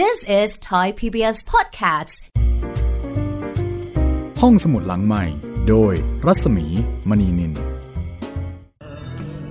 [0.00, 2.14] This is Thai PBS Podcasts
[4.40, 5.24] ห้องสมุดหลังใหม่
[5.68, 5.92] โดย
[6.26, 6.66] รัศมี
[7.08, 7.52] มณีนิน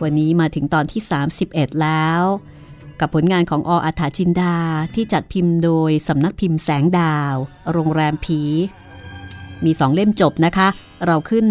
[0.02, 1.02] วันนี้มาถึงตอนที่
[1.42, 2.22] 31 แล้ว
[3.00, 4.56] กับผลงานของออัฐาจินดา
[4.96, 7.36] ที่จัดพิมพ์โดยสำนักพิมพ์แสงดาว
[7.72, 8.42] โรงแรมผี
[9.66, 10.68] มีสองเล่มจบนะคะ
[11.06, 11.46] เราขึ้น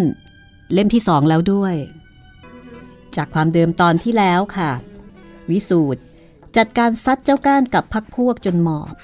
[0.72, 1.74] เล่มที่สองแล้วด้วย
[3.16, 4.70] จากความเดิมตอนที่แล้วค่ะ
[5.50, 6.02] วิสูตร
[6.56, 8.94] จัดการซัดเจ้าก้านกับพักพวกจนหมอบ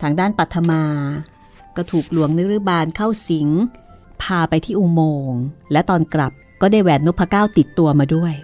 [0.00, 0.82] ทางด้านปัทมา
[1.76, 3.48] ก็ถูกหลวงนิรบาลเข้าสิง
[4.22, 5.40] พาไปที่อุโมงค์
[5.72, 8.34] และตอนกลับก็ได้แหวนนพเก้าติดตัวมาด้วย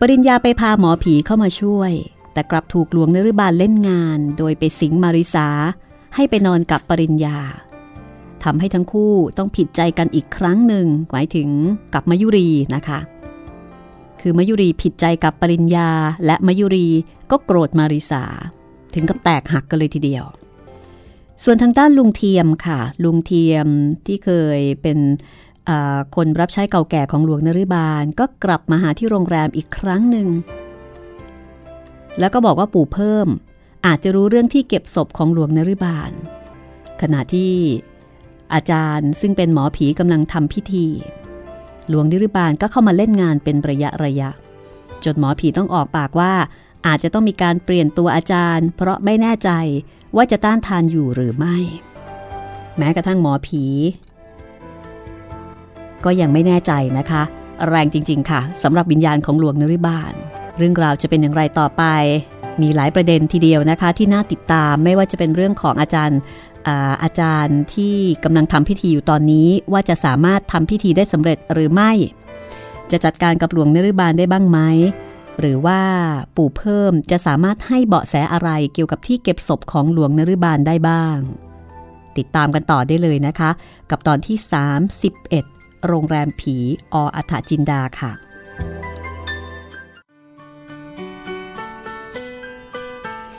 [0.00, 1.92] ปริญญาไปพาหมอผีเข้ามาช่วย
[2.32, 5.48] แต่กลับถูกหลวงนิรบาลเล่นงาน โดยไปสิงมาริสา
[6.14, 7.38] ให้ไปนอนกับปริญญา
[8.44, 11.48] ทำให้ทั้งคู่ต้องผิดใจกันอีกครั้งหนึ่งหมายถึง
[11.94, 12.98] กับมายุรีนะคะ
[14.20, 15.90] คือมายุรีผิดใจกับปริญญา
[16.26, 16.88] และมายุรี
[17.30, 18.24] ก็โกรธมาริสา
[18.94, 20.24] ถึงกับแตกหักกันเลยทีเดียว
[21.44, 23.66] ส่วนทางด้านลุงเทียมค่ะ ลุงเทียม
[24.06, 24.98] ที่เคยเป็น
[26.16, 30.28] คนรับใช้เก่าแก่ของหลวงนริบาลก็กลับมาหาที่โรงแรมอีกครั้งหนึ่ง
[32.18, 33.28] แล้วก็บอกว่าปู่เพิ่ม
[33.86, 36.12] อาจจะรู้เรื่องที่เก็บศพของหลวงนริบาล
[37.02, 37.52] ขณะที่
[38.54, 40.86] อาจารย์ซึ่งเป็นหมอผีกำลังทำพิธี
[41.88, 44.30] หลวงนริบาลก็เข้ามาเล่นงานเป็นระยะระยะ
[45.04, 46.32] จนหมอผีต้องออกปากว่า
[46.86, 49.50] อาจจะต้องมีการเปลี่ยนตัวอาจารย์ เพราะไม่แน่ใจ
[50.16, 51.56] ว่าจะต้านทานอยู่หรือไม่
[52.78, 53.64] แม้กระทั่งหมอผี
[56.04, 57.22] ก็ยังไม่แน่ใจนะคะ
[57.68, 60.12] แรงจริง ๆ ค่ะสำหรับวิญญาณของหลวงนริบาล
[60.58, 61.82] เรื่องราวจะเป็นอย่างไรต่อไป
[62.62, 66.18] มีหลายประเด็นทีเดียวนะคะ ที่น่าติดตามไม่ว่าจะเป็นเรื่องของอาจารย์
[66.66, 71.90] อาอาจารย์ที่กำลังทำพิธีอยู่ตอนนี้ว่าจะสามารถทำพิธีได้สำเร็จหรือไม่
[72.90, 74.58] จะจัดการกับหลวงนริบาลได้บ้างไหม
[75.40, 75.80] หรือว่า
[76.36, 81.18] ปู่เพิ่มจะสามารถให้เบาะแสอะไรเกี่ยวกับที่เก็บศพของหลวงนริบาลได้บ้าง
[82.16, 83.50] ติดตามกันต่อได้เลยนะคะ
[83.90, 84.36] กับตอนที่
[85.12, 86.56] 31 โรงแรมผี
[86.92, 88.12] ออัฐจินดาค่ะ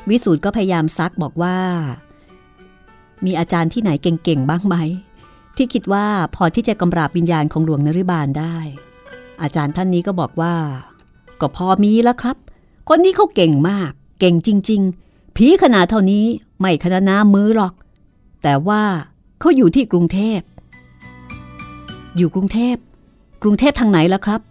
[0.10, 1.58] วิสูตรก็พยายามซักบอกว่า
[3.26, 4.76] มีอาจารย์ที่ไหนเก่งๆบ้างไหม
[5.58, 8.58] ที่คิดว่าพอที่จะกำราบวิญญาณของหลวงนริบาลได้
[9.42, 10.56] อาจารย์ท่านนี้ก็บอกว่า
[11.42, 12.38] ก็พอมีแล้วครับ
[12.90, 16.26] คนนี้เขาเก่งมาก เก่งจริง ๆ ผีขนาดเท่านี้
[16.60, 17.74] ไม่ขนาดน้ามือหรอก
[18.44, 18.84] แต่ว่า
[19.40, 20.40] เขาอยู่ที่กรุงเทพ
[22.18, 22.76] อยู่กรุงเทพ
[23.44, 24.42] กรุงเทพทางไหนล่ะครับ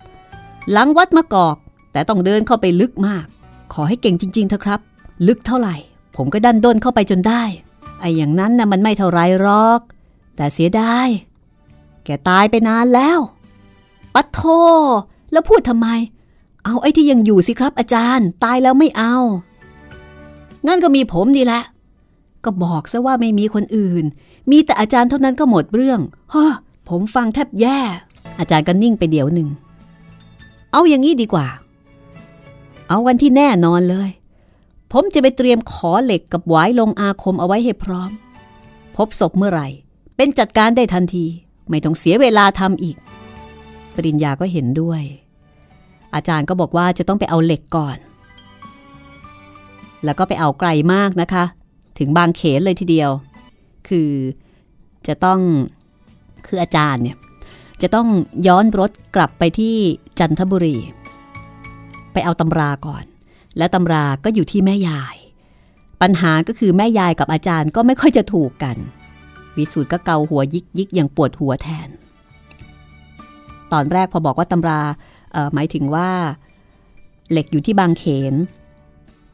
[0.72, 1.56] หลังวัดมะกอก
[1.92, 3.26] แต่ต้องเดินเข้าไปลึกมาก
[3.72, 4.80] ขอให้เก่งจริง ๆเถอะครับ
[5.26, 5.76] ลึกเท่าไหร่
[6.16, 7.42] ผมก็ดันด้นเข้าไปจนได้
[8.00, 9.80] ไอ้อย่างนั้นนะ่ะมันไม่เท่าไรหรอก
[10.36, 11.08] แต่เสียดาย
[12.04, 13.18] แกตายไปนานแล้ว
[14.14, 14.40] ปัดโท
[15.32, 15.88] แล้วพูดทำไม
[16.66, 19.16] เอาไอ้ที่ยังอยู่สิครับอาจารย์ ตายแล้วไม่เอา
[20.66, 21.62] งั้นก็มีผมดีแหละ
[22.44, 24.04] ก็บอกซะว่าไม่มีคนอื่น
[24.50, 26.00] มีแต่อาจารย์เท่านั้นก็หมดเรื่อง
[26.34, 26.54] ฮะ
[26.88, 27.78] ผมฟังแทบแย่
[28.38, 29.48] อาจารย์ก็นิ่งไปเดี๋ยวหนึ่ง
[30.72, 31.46] เอาอย่างนี้ดีกว่า
[32.88, 34.10] เอาวันที่แน่นอนเลย
[34.92, 38.10] ผมจะไปเตรียมขอเหล็กกับหวายลงอาคมเอาไว้ให้พร้อม
[38.96, 39.68] พบศพเมื่อไหร่
[40.16, 41.26] เป็นจัดการได้ทันที
[41.68, 42.96] ไม่ต้องเสียเวลาทำอีก
[43.94, 45.02] ปริญญาก็เห็นด้วย
[46.16, 47.96] อาจารย์ก็บอกว่าจะต้องไปเอาเหล็กก่อน
[50.04, 51.44] แล้วก็ไปเอาไกลมากนะคะ
[51.98, 53.10] ถึงบางเขนเลยทีเดียว
[53.88, 54.10] คือ
[55.06, 55.40] จะต้อง
[56.46, 57.16] คืออาจารย์เนี่ย
[57.82, 58.08] จะต้อง
[58.46, 59.76] ย้อนรถกลับไปที่
[60.18, 60.78] จันทบุรี
[62.12, 63.04] ไปเอาตำราก่อน
[63.58, 65.16] และตำราก็อยู่ที่แม่ยาย
[66.02, 68.76] ปัญหาก็คือแม่ยายกับอาจารย์ก็ไม่ค่อยจะถูกกัน
[69.56, 71.88] วิสูตรก็เกาหัวยิกยิกอย่างปวดหัวแทน
[73.72, 74.80] ตอนแรกพอบอกว่าตำรา
[75.54, 76.08] หมายถึงว่า
[77.30, 78.34] เหล็กอยู่ที่บางเขน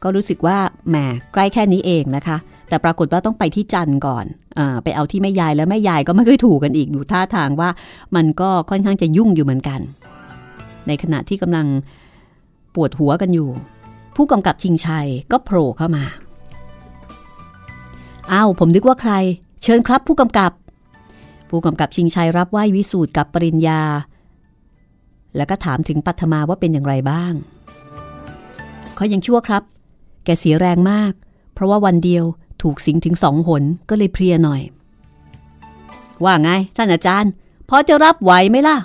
[0.03, 0.57] ก็รู้สึกว่า
[0.89, 0.95] แหม
[1.33, 2.37] ใกล้แค่นี้เองนะคะ
[2.69, 4.25] แต่ปรากฏว่าต้องไปที่จันก่อน
[4.57, 7.69] อไปเอาที่แม่ยายแล้วแม่ยายก็ไม่เคยถูกกันอีกอยู่ท่าทางว่า
[8.15, 9.79] มันก็ค่อนข้างจะยุ่งอยู่เหมือนกัน
[10.87, 11.67] ในขณะที่กำลัง
[12.75, 13.49] ปวดหัวกันอยู่
[14.15, 16.03] ผู้กำกับชิงชัยก็โผล่เข้ามา
[18.31, 19.13] อ้าวผมนึกว่าใคร
[19.63, 20.51] เชิญครับผู้กำกับ
[21.49, 23.81] ผู้กำกับชิงชัยรับไหว้วิสูตรกับปริญญา
[25.35, 27.33] แล้วก็ถามถึงปัทมาว่าเป็นอย่างไรบ้าง
[28.95, 29.63] เขายังชั่วครับ
[30.25, 31.13] แกเสียแรงมาก
[31.53, 32.25] เพราะว่าวันเดียว
[32.61, 34.61] ถูกสิงถึงสองหนก็เลยเพลียหน่อย
[36.23, 37.31] ว่าไงท่านอาจารย์
[37.69, 38.77] พอจะรับไหวไหมล่ะ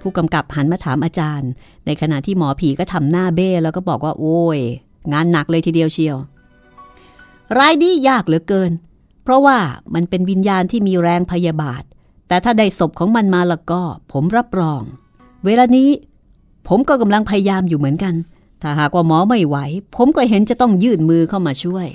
[0.00, 1.50] ผู้กำกับหันมาถามอาจารย์
[1.86, 4.58] ในขณะที่หมอผีก็ทำหน้าเบ้แล้วก็บอกว่าโอ้ย
[5.12, 6.16] งานหนักเลยทีเดียวเชียว
[7.58, 8.72] รายนี้ยากเหลือเกิน
[9.22, 9.58] เพราะว่า
[9.94, 11.82] มันเป็นวิญญาณที่มีแรงพยาบาท
[12.28, 13.80] แต่ถ้าได้ศพของมันมาแล้วก็
[14.12, 14.82] ผมรับรอง
[15.44, 15.88] เวลานี้
[16.68, 18.14] ผมก็กำลังพยายามอยู่เหมือนกัน
[18.62, 19.56] ถ้าหากว่าหมอไม่ไหว
[19.96, 21.86] ผมก็เห็นจะต้องยื่นมือเข้ามาช่วย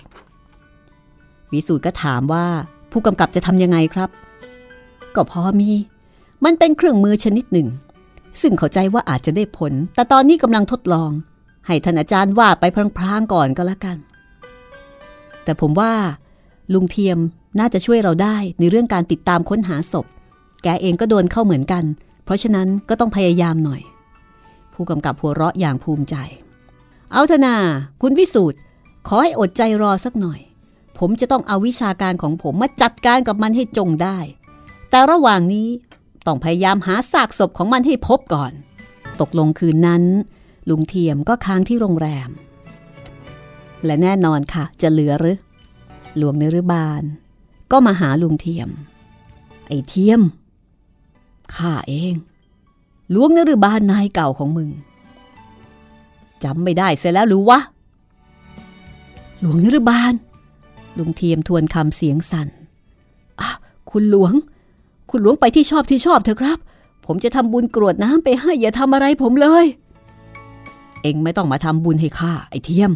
[1.51, 2.45] วิสูตรก็ถามว่า
[2.91, 4.09] ผู้กำกับจะทำยังไงครับ
[5.15, 5.71] ก็พอมี
[6.45, 7.67] มันเป็นเครื่องมือชนิดหนึ่ง
[8.41, 11.11] ซึ่งเข้าใจว่าอาจจะได้ผล แต่ตอนนี้กำลังทดลอง
[11.67, 12.63] ให้ท่านอาจารย์ว่าไป
[12.97, 13.97] พลางๆก่อนก็แล้วกัน
[15.43, 15.93] แต่ผมว่า
[16.73, 17.17] ลุงเทียม
[17.59, 20.05] น่าจะช่วยเราได้ในเรื่องการติดตามค้นหาศพ
[20.63, 21.83] แกเองก็โดนเข้าเหมือนกัน
[22.25, 23.81] เพราะฉะนั้นก็ต้องพยายามหน่อย
[24.73, 26.15] ผู้กำกับหัวเราะอย่างภูมิใจ
[27.13, 27.55] เอาเถอะนา
[28.01, 28.57] คุณวิสูตร
[29.07, 30.39] ขอให้อดใจรอสักหน่อย
[30.97, 34.17] ผมจะต้องเอาวิชาการของผมมาจัดการกับมันให้จงได้
[34.89, 35.67] แต่ระหว่างนี้
[36.25, 38.51] ต้องพยายามหาซากศพของมันให้พบก่อน
[39.21, 40.03] ตกลงคืนนั้น
[40.69, 42.29] ลุงเทียมก็ค้างที่โรงแรม
[43.85, 45.37] และแน่นอนค่ะ จะเหลือหรือ
[46.17, 47.03] หลวงนรบาล
[47.71, 48.69] ก็มาหาลุงเทียม
[49.67, 50.21] ไอ้เทียม
[51.55, 52.13] ข้าเอง
[53.11, 54.69] หลวงนรุบาลนายเก่าของมึง
[56.43, 57.59] จำไม่ได้เสียแล้วหรือวะ
[59.39, 60.13] หลวงนรุบาล
[60.97, 62.47] ลุงเทียมทวนคำเสียงสัน่น
[63.39, 63.49] อะ
[63.91, 64.33] คุณหลวง
[65.09, 66.59] คุณหลวงไปที่ชอบที่ชอบเถอะครับ
[67.05, 69.65] ผมจะทำบุญกรวดน้ำไปให้อย่าทำอะไรผมเลย
[71.01, 72.91] เองไม่ต้องมาทำบุญให้ข้าไอ้เทียม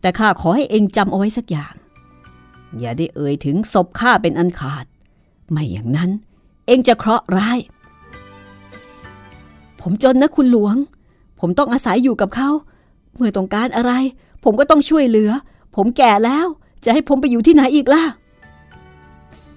[0.00, 1.74] แต่ข้าขอให้เองจำเอาไว้สักอย่าง
[2.78, 4.84] อย่าได้เอ่ยถึงศพข้าเป็นอันขาด
[5.50, 7.58] ไม่อย่างนั้นเเองจะเคราะห์ร้าย
[9.80, 10.76] ผมจนนะคุณหลวง
[11.40, 12.50] ผมต้องอาศัยอยู่กับเขา
[13.16, 13.92] เมื่อต้องการอะไร
[14.44, 15.30] ผมก็ต้องช่วยเหลือ
[15.76, 16.46] ผมแก่แล้ว
[16.84, 18.04] จะให้ผมไปอยู่ที่ไหนอีกล่ะ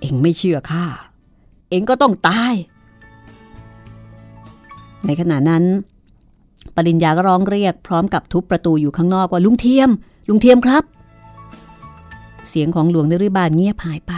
[0.01, 0.85] เองไม่เชื่อข้า
[1.69, 2.53] เองก็ต้องตาย
[5.05, 5.63] ในขณะนั้น
[6.75, 9.89] ปริญญาก็ร้องเรียกพร้อมกับทุบประตูอยู่ข้างนอกว่าลุงเทียม
[10.29, 10.83] ลุงเทียมครับ
[12.49, 14.13] เสียงของหลวงนริบาลเงียบหายไป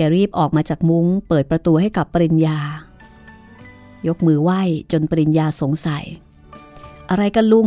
[0.00, 2.58] กรีบออกมาจากมุง้ง เปิดประตูให้กับปริญญา
[4.08, 4.60] ยกมือไหว้
[4.92, 6.04] จนปริญญาสงสัย
[7.10, 7.66] อะไรกันลุง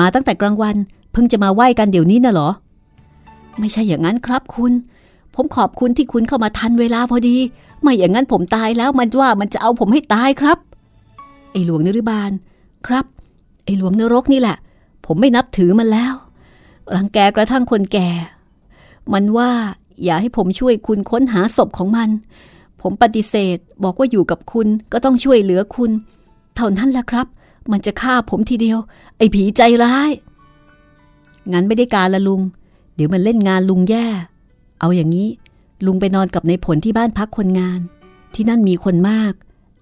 [0.00, 0.76] มาตั้งแต่กลางวัน
[1.12, 2.50] เพิ่งจะมาไหว้กันเดี๋ยวนี้น่ะหรอ
[3.58, 4.72] ไม่ใช่อย่างนั้นครับคุณ
[5.34, 7.36] ผมขอบคุณที่คุณเข้ามาทันเวลาพอดี
[7.80, 10.58] ไม่อย่างนั้นผมตายแล้วมันว่ามันจะเอาผมให้ตายครับ
[11.50, 12.30] ไอ้หลวงนริบาล
[12.86, 13.06] ครับ
[13.64, 14.56] ไอ้หลวงนรกนี่แหละ
[15.06, 16.14] ผมไม่นับถือมันแล้ว
[16.94, 18.08] รังแกกระทั่งคนแก่
[19.12, 19.50] มันว่า
[20.04, 22.10] อย่าให้ผมช่วยคุณค้นหาศพของมัน
[22.80, 25.90] ผมปฏิเสธบอกว่าอยู่กับคุณก็ต้องช่วยเหลือคุณ
[26.56, 27.26] เท่านั้นแหละครับ
[27.72, 28.78] มันจะฆ่าผมทีเดียว
[29.16, 30.10] ไอ้ผีใจร้าย
[31.52, 32.40] งั้นไม่ได้การละลุง
[32.94, 34.06] เดี๋ยวมันเล่นงานลุงแย่
[34.80, 35.28] เอาอย่างนี้
[35.86, 37.80] ลุงไปนอนกับในผลที่บ้านพักคนงาน
[38.34, 39.32] ที่นั่นมีคนมาก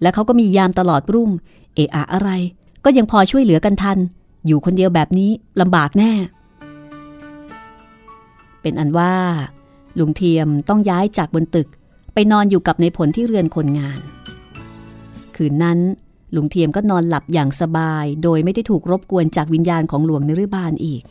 [0.03, 1.31] และเขาก็มียามตลอดรุ่ง
[1.75, 2.31] เอะอะอะไร
[2.85, 3.99] ก็ยังพอช่วยเหลือกันทัน
[4.47, 5.31] อยู่คนเดียวแบบนี้
[5.61, 6.13] ลำบากแน่
[8.63, 9.13] เป็นอันว่า
[9.99, 11.69] ลุงเทียมต้องย้ายจากบนตึก
[12.15, 14.01] ไปนอนอยู่กับในผลที่เรือนคนงาน
[15.37, 15.79] คืนนั้น
[16.35, 21.03] ลุงเทียมก็นอนหลับอย่างสบาย โดยไม่ได้ถูกรบกวนจากวิญญาณของหลวงนฤบาลอีก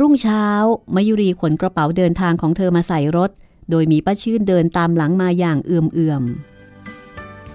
[0.00, 0.44] รุ่งเช้า
[0.94, 3.30] มายุรีขนกระเป๋าเดินทางของเธอมาใส่รถ
[3.70, 6.22] โดยมีป้าชื่นเดินตามหลังมาอย่างเอื่อม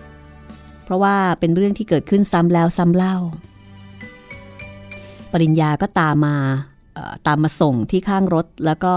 [0.02, 3.18] ๆเพราะว่าเป็นเรื่องที่เกิดขึ้นซ้ำแล้วซ้ำเล่า
[5.32, 6.38] ปริญญาก็ตามมา
[7.28, 8.94] ตามมาส่งที่ข้างรถแล้วก็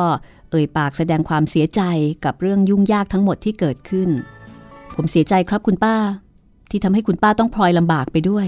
[0.51, 1.83] เอ่ยปากแสดงความเสียใจ
[2.25, 4.11] กับเรื่องยุ่งยากทั้งหมดที่เกิดขึ้น
[4.95, 5.97] ผมเสียใจครับคุณป้า
[6.71, 8.47] ที่ทำให้คุณป้าต้องพลอยลำบากไปด้วย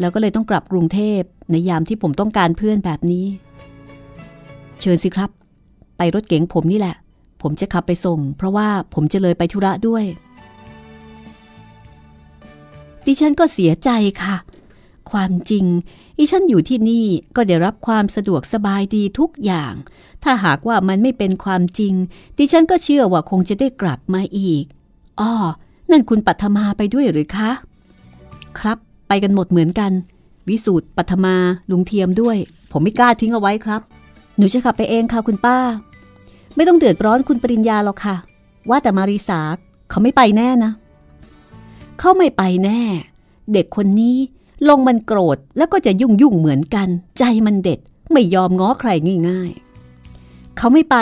[0.00, 3.26] แล้วก็เลยต้องกลับกรุงเทพในยามที่ผมต้องการเพื่อนแบบนี้
[4.80, 5.30] เชิญสิครับ
[5.96, 6.96] ไปรถเก๋งผมนี่แหละ
[7.42, 10.04] ผมจะขับไปส่ง เพราะว่าผมจะเลยไปธุระด้วย
[13.06, 13.90] ดิฉันก็เสียใจ
[14.22, 14.36] ค่ะ
[15.10, 15.64] ความจริง
[16.18, 17.06] อีฉันอยู่ที่นี่
[17.36, 19.74] ก็ได้รับความสะดวกสบายดีทุกอย่าง
[20.22, 21.94] ถ้าหากว่ามันไม่เป็นความจริง
[22.38, 24.64] ดิฉันก็เชื่อว่าคงจะได้กลับมาอีก
[25.20, 25.32] อ้อ
[25.90, 27.50] นั่นคุณปัทมาไปด้วยหรือคะ
[28.58, 28.78] ครับ
[29.08, 29.92] ไปกันหมดเหมือนกัน
[30.48, 31.34] วิสูตรปัทมา
[31.70, 32.36] ลุงเทียมด้วย
[32.72, 33.80] ผมไม่กล้าทิ้งเอาไว้ครับ
[34.36, 35.58] หนูจะขับไปเองค่ะคุณป้า
[36.56, 38.16] ไม่ต้องเดือดร้อนคุณปริญญาหรอกค่ะ
[38.68, 39.40] ว่าแต่มาริสา
[39.90, 40.72] เขาไม่ไปแน่นะ
[41.98, 42.80] เขาไม่ไปแน่
[43.52, 44.16] เด็กคนนี้
[44.68, 46.88] ลงมันโกรธแล้วก็จะยุ่งยุ่งเหมือนกัน
[47.18, 47.78] ใจมันเด็ด
[48.12, 48.90] ไม่ยอมง้อใคร
[49.28, 49.50] ง่าย
[50.04, 50.96] ๆ เขาไม่ไป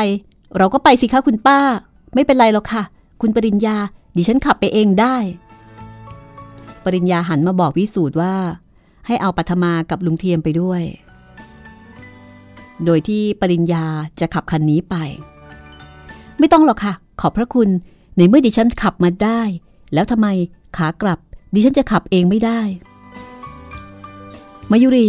[0.57, 1.61] เราก็ไปสิคะคุณป้า
[2.14, 2.83] ไม่เป็นไรหรอกค่ะ
[3.21, 3.76] คุณปริญญา
[4.17, 5.17] ดิฉันขับไปเองได้
[6.85, 8.35] ปริญญาหันมาบอกวิสูตรว่า
[9.07, 10.83] ให้เอาปัทมากับลุงเทียมไปด้วย
[12.85, 13.85] โดยที่ปริญญา
[14.21, 14.95] จะขับคันนี้ไป
[16.38, 17.69] ไม่ต้องหรอกค่ะ ขอบพระคุณ
[18.17, 19.40] ในเมื่อดิฉันขับมาได้
[19.95, 20.26] แล้วทำไม
[20.76, 21.19] ขากลับ
[21.55, 22.61] ดิฉันจะขับเองไม่ได้
[24.70, 25.08] มายุรี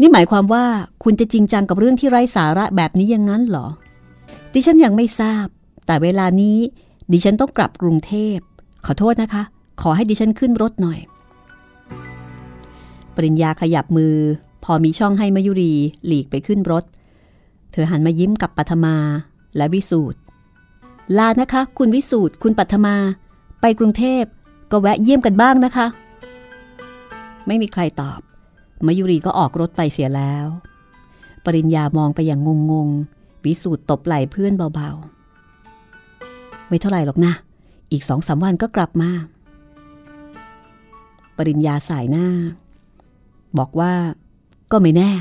[0.00, 0.64] นี่หมายความว่า
[1.02, 3.66] คุณจะจริงจังกับเรื่องที่ไร้สาระแบบนี้ยังงั้นเหรอ
[4.52, 5.46] ดิฉันยังไม่ทราบ
[5.86, 6.58] แต่เวลานี้
[7.12, 8.36] ดิฉันต้องกลับกรุงเทพ
[8.86, 9.42] ขอโทษนะคะ
[9.82, 10.98] ขอให้ดิฉันขึ้นรถหน่อย
[13.14, 14.16] ปริญญาขยับมือ
[14.64, 15.74] พอมีช่องให้มายุรี
[16.06, 16.84] หลีกไปขึ้นรถ
[17.72, 18.96] เธอหันมายิ้มกับปัทมา
[19.56, 20.18] และวิสูตร
[21.18, 22.96] ลานะคะ คุณวิสูตรคุณปัทมา
[23.60, 24.24] ไปกรุงเทพ
[24.70, 25.86] ก็แวะเยี่ยมกันบ้างนะคะ
[27.46, 28.20] ไม่มีใครตอบ
[28.86, 30.46] มายุรีก็ออกรถไปเสียแล้ว
[31.44, 37.32] ปริญญามองไปอย่างงงๆวิสูตรตบไหล่เพื่อนเบาๆ ไม่เท่าไหร่หรอกนะ
[37.92, 39.10] อีกสองสาวันก็กลับมา
[41.36, 42.26] ปริญญาสายหน้า
[43.58, 43.92] บอกว่า
[44.72, 45.12] ก็ไม่แน่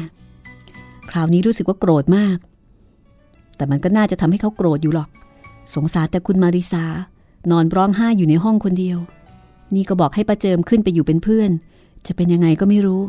[1.12, 2.38] คราวนี้รู้สึกว่าโกรธมาก
[3.56, 5.10] แต่มันก็น่าจะทำให้เขาโกรธอยู่หรอก
[5.76, 6.86] สงสารแต่คุณมาริซา
[7.52, 8.98] นอนร้องไห้อยู่ในห้องคนเดียว
[9.76, 11.52] นี่ก็บอกให้ป้าเจิมขึ้นไปอยู่เป็นเพื่อน
[12.08, 13.02] จะเป็นยังไงก็ไม่รู้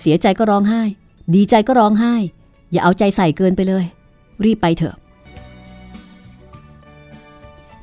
[0.00, 0.82] เสียใจก็ร้องไห้
[1.34, 2.14] ดีใจก็ร้องไห้
[2.70, 3.84] อย่าเอาใจใส่เกินไปเลย
[4.44, 4.96] รีบไปเถอะ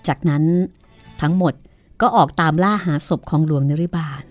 [0.08, 0.44] จากนั้น
[1.22, 1.54] ทั้งหมด
[2.02, 4.24] ก็ออกตามล่าหาศพของหลวงนริบาล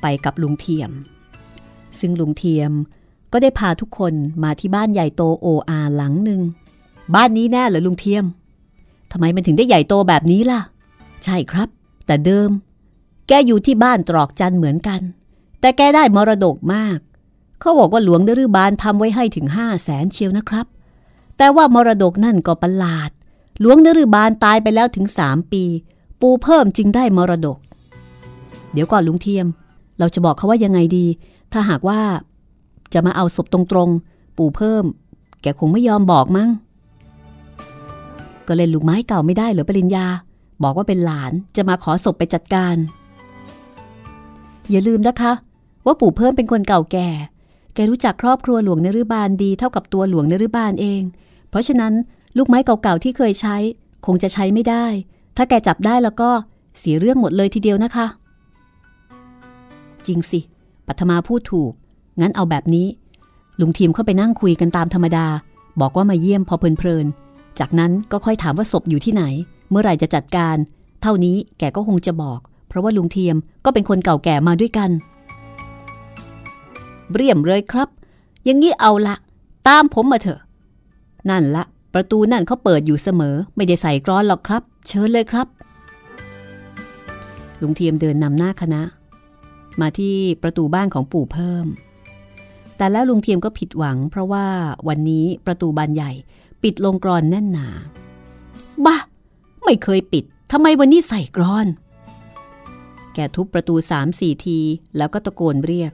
[0.00, 0.90] ไปกับลุงเทียม
[1.98, 2.72] ซึ่งลุงเทียม
[3.32, 6.40] ก็ได้พาทุกคนมาที่บ้านใหญ่โตโออาหลังหนึ่ง
[7.14, 8.24] บ้านนี้แน่เหรอลุงเทียม
[9.12, 10.60] ทำไมมันถึงได้ใหญ่โตแบบนี้ล่ะ
[11.24, 11.68] ใช่ครับ
[12.06, 12.50] แต่เดิม
[13.28, 15.00] แกอยู่ที่บ้านตรอกจันเหมือนกัน
[15.60, 16.98] แต่แกได้มรดกมาก
[17.60, 20.66] เขาบอกว่าหลวงนฤบาลทำไว้ให้ถึงห้าแสนเชียวนะครับ
[21.36, 23.10] แต่ว่ามรดกนั่นก็ประหลาด
[23.60, 25.64] หลวงนฤบาลตายไปแล้วถึงสามปี
[26.20, 27.58] ปูเพิ่มจึงได้มรดก
[28.72, 29.46] เดี๋ยวก่อนลุงเทียม
[29.98, 31.06] เราจะบอกเขาว่ายังไงดี
[31.52, 32.00] ถ้าหากว่า
[32.94, 34.84] จะมาเอาศพตรงๆ ปู่เพิ่ม
[35.42, 36.48] แกคงไม่ยอมบอกมั้ง
[38.46, 40.06] ก็เล่นลูกไม้เก่าไม่ได้เหรอปริญญา
[40.62, 42.76] บอกว่าเป็นหลานจะมาขอศพไปจัดการ
[44.70, 45.32] อย่าลืมนะคะ
[45.86, 47.08] ว่าปู่เพิ่มเป็นคนเก่าแก่
[47.74, 51.02] แกรู้จักครอบครัวหลวงนฤบาลดีเท่ากับตัวหลวงนฤบาลเอง
[51.50, 51.92] เพราะฉะนั้น
[52.36, 53.56] ลูกไม้เก่าๆที่เคยใช้
[54.06, 54.86] คงจะใช้ไม่ได้
[55.36, 56.30] ถ้าแกจับได้แล้วก็
[56.78, 58.06] เสียเรื่องหมดเลยทีเดียวนะคะ
[60.06, 60.40] จริงสิ
[60.86, 61.72] ปัทมาพูดถูก
[62.20, 62.86] งั้นเอาแบบนี้
[63.60, 65.26] ลุงทีมเข้าไปนั่งคุยกันตามธรรมดา
[65.80, 69.24] บอกว่ามาเยี่ยมพอเพลินๆ จากนั้นก็ค่อยถามว่าศพอยู่ที่ไหน
[69.70, 70.56] เมื่อไหร่จะจัดการ
[71.02, 72.40] เท่านี้แกก็คงจะบอก
[72.76, 74.90] ราะว่าลุงเทียมก็เป็นคนเก่าแก่มาด้วยกัน
[77.14, 77.88] เรียมเลยครับ
[78.44, 79.16] อย่างนี้เอาละ
[79.68, 80.40] ตามผมมาเถอะ
[81.30, 81.64] นั่นละ
[81.94, 85.46] ประตูนั่นเขาเปิดอยู่เสมอ ไม่ได้ใส่กรอนหรอกครับ เชิญเลยครับ
[87.60, 88.82] ลุงเทียมเดินนำหน้าคณะ
[89.80, 91.66] มาที่ประตูบ้านของปู่เพิ่ม
[92.76, 94.46] แต่แล้วลุงเทียมก็ผิดหวัง เพราะว่า
[94.88, 96.12] วันนี้ประตูบานใหญ่
[96.62, 97.68] ปิดลงกรอนแน่นหนา
[98.84, 98.96] บ้า
[99.64, 101.66] ไม่เคยปิดทำไมวันนี้ใส่กรอน
[103.16, 104.58] แกทุบประตูสามสี่ที
[104.96, 105.92] แล้วก็ตะโกนเรียก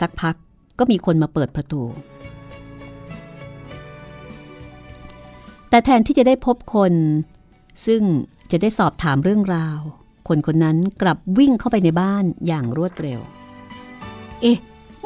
[0.00, 0.36] สักพัก
[0.78, 1.82] ก็มีคนมาเปิดประตู
[5.70, 6.92] แต่แทนที่จะได้พบคน
[7.86, 8.02] ซึ่ง
[8.50, 9.78] จะได้สอบถามเรื่องราว
[10.28, 13.20] คนคนนั้นกลับวิ่งเข้าไปในบ้านอย่างรวดเร็ว
[14.40, 14.58] เอ๊ะ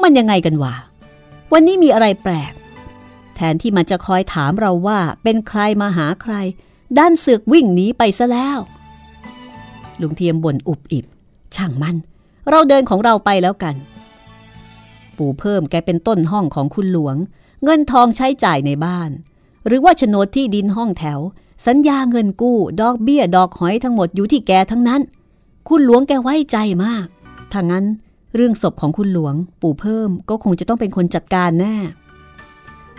[0.03, 0.75] มันยังไงกันวะ
[1.53, 2.53] วันนี้มีอะไรแปลก
[3.35, 6.33] แทนที่มันจะคอยถามเราว่าเป็นใครมาหาใคร
[6.99, 8.59] ด้านเสือกวิ่งหนีไปซะแล้ว
[10.03, 11.05] ลุงเทียมบ่นอุบอิบ
[11.55, 11.95] ช่างมัน
[12.49, 13.75] เราเดินของเราไปแล้วกัน
[15.17, 17.15] ปู่เพิ่มแกเป็นต้นห้องของคุณหลวง
[17.63, 19.09] เงินทองใช้จ่ายในบ้าน
[19.67, 21.19] หรือว่าโฉนดที่ดินห้องแถว
[21.67, 25.01] สัญญาเงินกู้ ดอกเบี้ยดอกหอยทั้งหมดอยู่ที่แกทั้งนั้น
[25.67, 27.05] คุณหลวงแกไว้ใจมาก
[27.51, 27.85] ถ้างั้น
[28.35, 31.75] เรื่องศพของคุณหลวง ปู่เพิ่มก็คงจะต้องเป็นคนจัดการแน่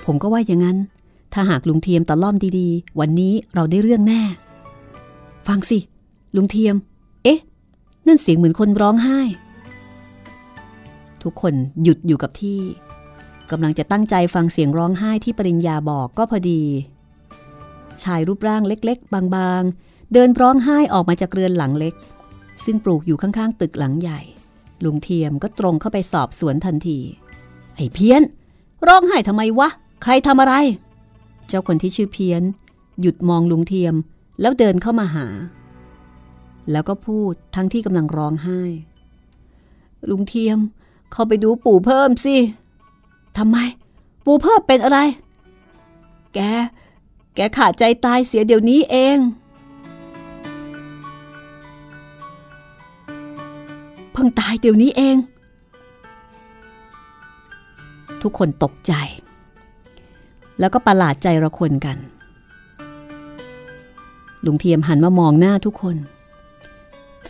[0.04, 0.78] ผมก็ว่าอย่างนั้น
[1.32, 4.22] ถ้าหากลุงเทียมตะล่อมดีๆ วันนี้เราได้เรื่องแน่
[5.46, 5.78] ฟังสิ
[6.36, 6.74] ลุงเทียม
[8.06, 9.20] นั่นเสียงเหมือนคนร้องไห้
[11.22, 12.60] ทุกคนหยุดอยู่กับที่
[13.50, 16.62] กำลังจะตั้งใจฟังเสียงร้องไห้ที่ปริญญาบอกก็พอดี
[18.02, 21.94] ชายรูปร่างเล็กๆ บางๆ เดินร้องไห้ออกมาจากเรือนหลังเล็ก
[22.64, 24.20] ซึ่งปลูกอยู่ข้างๆ ตึกหลังใหญ่
[24.84, 26.98] ลุงเทียมก็ตรงเข้าไปสอบสวนทันที
[27.76, 28.22] ไอ้เพี้ยน
[28.86, 29.68] ร้องไห้ทำไมวะ
[30.02, 30.54] ใครทำอะไร
[31.48, 32.42] เจ้าคนที่ชื่อเพี้ยน
[33.00, 33.94] หยุดมองลุงเทียม
[34.40, 35.26] แล้วเดินเข้ามาหา
[36.70, 38.60] แล้วก็พูดทั้งที่กำลังร้องไห้
[40.10, 40.58] ลุงเทียม
[41.12, 42.36] เข้าไปดูปู่เพิ่มสิ
[43.38, 43.56] ทำไม
[44.24, 44.98] ปู่เพิ่มเป็นอะไร
[46.34, 46.40] แก
[47.34, 49.18] แกขาดใจตายเสียเดี๋ยวนี้เอง
[54.12, 55.16] เพิ่งตายเดี๋ยวนี้เอง
[58.22, 58.92] ทุกคนตกใจ
[60.58, 61.96] แล้วก็ประหลาดใจระคนกัน
[64.44, 65.96] ลุงเทียมหันมามองหน้าทุกคน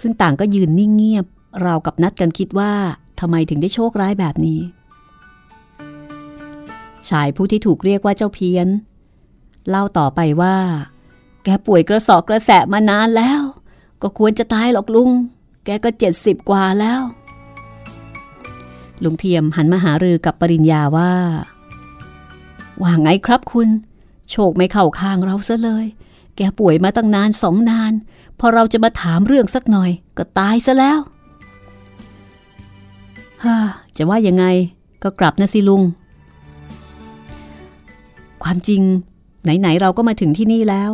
[0.00, 1.26] ซึ่งต่างก็ยืนนิ่งเงียบ
[1.64, 2.72] ราวกับนัดกันคิดว่า
[3.20, 4.60] ทำไมถึงได้โชคร้ายแบบนี้
[7.08, 8.68] ชายผู้ที่ถูกเรียกว่าเจ้าเพี้ยน
[9.68, 10.56] เล่าต่อไปว่า
[11.44, 13.40] แกป่วยกระสอบกระแสะมานานแล้ว
[14.02, 15.10] ก็ควรจะตายหรอกลุง
[15.64, 17.00] แกก็เจ็ดสิบกว่าแล้ว
[19.04, 21.12] ลุงเทียมหันมาหารือกับปริญญาว่า
[22.82, 23.68] ว่าไงครับคุณ
[24.30, 25.86] โชคไม่เข้าข้างเราซะเลย
[26.36, 27.92] แกป่วยมาตั้งนานสองนาน
[28.38, 30.98] พอเราจะมาถามเรื่องสักหน่อย ก็ตายซะแล้ว
[33.44, 33.56] ฮ่า
[33.96, 34.44] จะว่ายังไง
[35.02, 35.82] ก็กลับนะสิลุง
[38.42, 38.82] ความจริง
[39.42, 40.90] ไหนๆเราก็มาถึงที่นี่แล้ว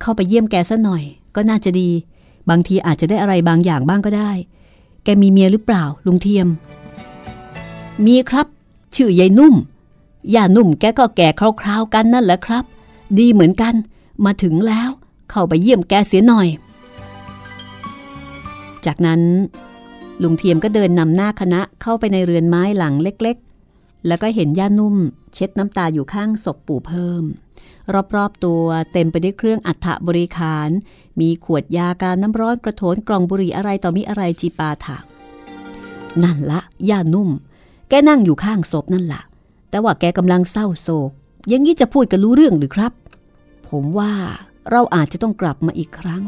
[0.00, 1.02] เข้าไปเยี่ยมแกซะหน่อย
[1.34, 1.88] ก็น่าจะดี
[2.50, 4.30] บางทีอาจจะได้อะไรบางอย่างบ้างก็ได้
[5.04, 6.46] แกมีเมียหรือเปล่า ลุงเทียม
[8.06, 8.46] มีครับ
[8.94, 9.54] ชื่อยายนุ่ม
[10.34, 11.28] ย่านุ่มแกก็แก่
[11.60, 12.64] คราวๆกันนั่นแหละครับ
[13.18, 13.74] ดีเหมือนกัน
[14.24, 14.90] มาถึงแล้ว
[15.30, 16.48] เข้าไปเยี่ยมแกเสียหน่อย
[18.86, 19.20] จากนั้น
[20.22, 24.96] ลุงเทียมก็เดินนำหน้าคณะเข้าไปในเรือนไม้หลังเล็กๆ แล้วก็เห็นย่านุ่ม
[25.34, 27.24] เช็ดน้ำตาอยู่ข้างศพปู่เพิ่ม
[28.14, 30.68] รอบๆตัวเต็มไปด้วยเครื่องอัฐบริคาร
[31.20, 34.96] มีขวดยาการน้ำร้อนกระโถนกล่องบุหรี่อะไรต่อมีอะไรจีปาถะ
[36.22, 37.30] นั่นละย่านุ่ม
[37.88, 39.22] แกนั่งอยู่ข้างศพนั่นละ
[39.70, 41.10] แต่ว่าแกกำลังเศร้าโศก
[41.48, 42.92] อย่างนี้จะพูดกันรู้เรื่องหรือครับ
[43.68, 44.12] ผมว่า
[44.70, 46.22] เราอาจจะต้องกลับมาอีกครั้ง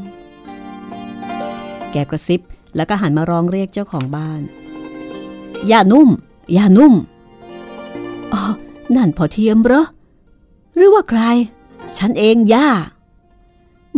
[1.92, 2.40] แกกระซิบ
[2.76, 4.42] แล้วก็หันมาร้องเรียกเจ้าของบ้าน
[5.70, 6.08] ย่านุ่ม
[6.56, 6.94] ย่านุ่ม
[8.32, 8.42] อ๋อ
[8.96, 9.84] นั่นพอเทียมเหรอ
[10.74, 11.22] หรือว่าใคร
[11.98, 12.68] ฉันเองย่า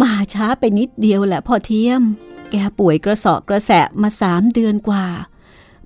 [0.01, 2.03] มาช้าไปนิดเดียวแหละพอเทียม
[2.51, 5.07] แกป่วยกระสาะกระแสะมาสามเดือนกว่า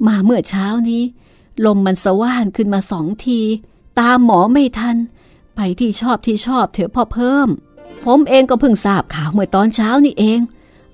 [0.06, 1.02] มาเมื่อเช้านี้
[1.64, 3.40] ลมมันสว่านขึ้นมาสองที
[4.00, 4.96] ตามหมอไม่ทัน
[5.56, 7.48] ไปที่ชอบที่ชอบเถอะพ่อเพิ่ม
[8.04, 10.40] ผมเองก็เพิ่งทราบข่าวเมื่อตอนเช้านี่เอง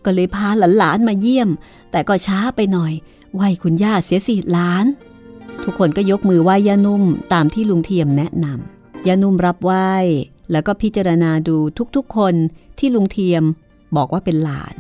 [0.04, 0.48] ก็เลยพา
[0.78, 1.48] หลานๆมาเยี่ยม
[1.90, 2.92] แต่ก็ช้าไปหน่อย
[3.34, 4.86] ไหวคุณย่าเสียสิหลาน
[5.64, 9.90] ทุกคนก็ยกมือไหว้ย่านุ่มตามที่ลุงเทียมแนะนำย่านุ่มรับไหว้
[10.52, 11.56] แล้วก็พิจารณาดู
[11.96, 12.34] ทุกๆคน
[12.78, 13.42] ที่ลุงเทียม
[13.96, 14.74] บอกว่าเป็นหลาน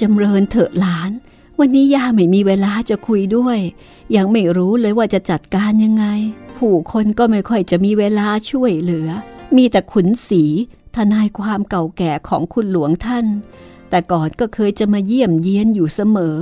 [0.00, 1.10] จำเริญเถอะหลาน
[1.58, 3.58] วันนี้ย่าไม่มีเวลาจะคุยด้วย
[4.16, 6.04] ยังไม่รู้เลยว่าจะจัดการยังไง
[6.56, 9.08] ผู้คนก็ไม่ค่อยจะมีเวลาช่วยเหลือ
[9.56, 10.44] มีแต่ขุนศรี
[10.96, 13.26] ทนายความเก่าแก่ของคุณหลวงท่าน
[13.90, 16.36] แต่ก่อนก็เคยจะมาเยี่ยมเยียนอยู่เสมอ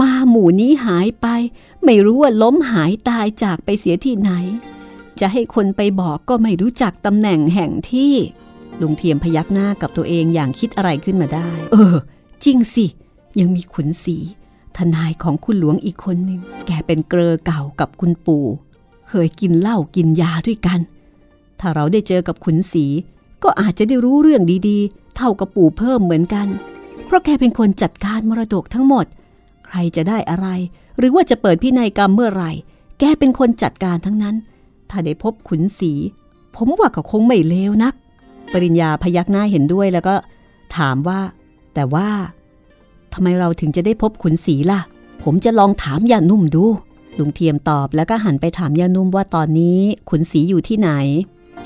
[0.00, 1.26] มาหมู่นี้หายไป
[1.84, 4.30] ไม่รู้ว่าล้มหายตายจากไปเสียที่ไหน
[5.20, 8.14] จะให้คนไปบอกก็ไม่รู้จักตำแหน่งแห่งที่
[8.80, 11.96] ลุงเทียมพยักหน้ากับตัวเองอย่างคิดอะไรขึ้นมาได้ เออ
[12.44, 12.86] จริงสิ
[13.40, 14.16] ยังมีขุนศรี
[14.76, 18.46] ทนายของคุณหลวงอีกคนหนึ่งแกเป็นเกลอเก่ากับคุณปู่
[19.12, 20.80] เคยกินเหล้ากินยาด้วยกัน
[21.60, 22.86] ถ้าเราได้เจอกับขุนศรี
[23.42, 26.48] ก็อาจจะได้รู้เรื่องดีๆ เท่ากับปู่เพิ่มเหมือนกัน
[27.04, 29.06] เพราะแกเป็นคนจัดการมรดกทั้งหมด
[29.66, 30.46] ใครจะได้อะไร
[30.98, 32.50] หรือว่าจะเปิดพินัยกรรมเมื่อไหร่
[32.98, 34.36] แกเป็นคนจัดการทั้งนั้น
[34.90, 35.92] ถ้าได้พบขุนศรี
[36.54, 37.94] ผมว่าก็คงไม่เลวนัก
[38.52, 40.14] ปริญญาพยักหน้าเห็นด้วยแล้วก็
[40.76, 41.20] ถามว่า
[41.74, 42.08] แต่ว่า
[43.12, 44.80] ทำไมเราถึงจะได้พบขุนศรีล่ะ
[45.22, 46.64] ผมจะลองถามยานุ่มดู
[47.18, 50.90] ลุงเทียมตอบแล้วก็หันไปถามยานุ่มว่าตอนนี้ขุนศรีอยู่ที่ไหน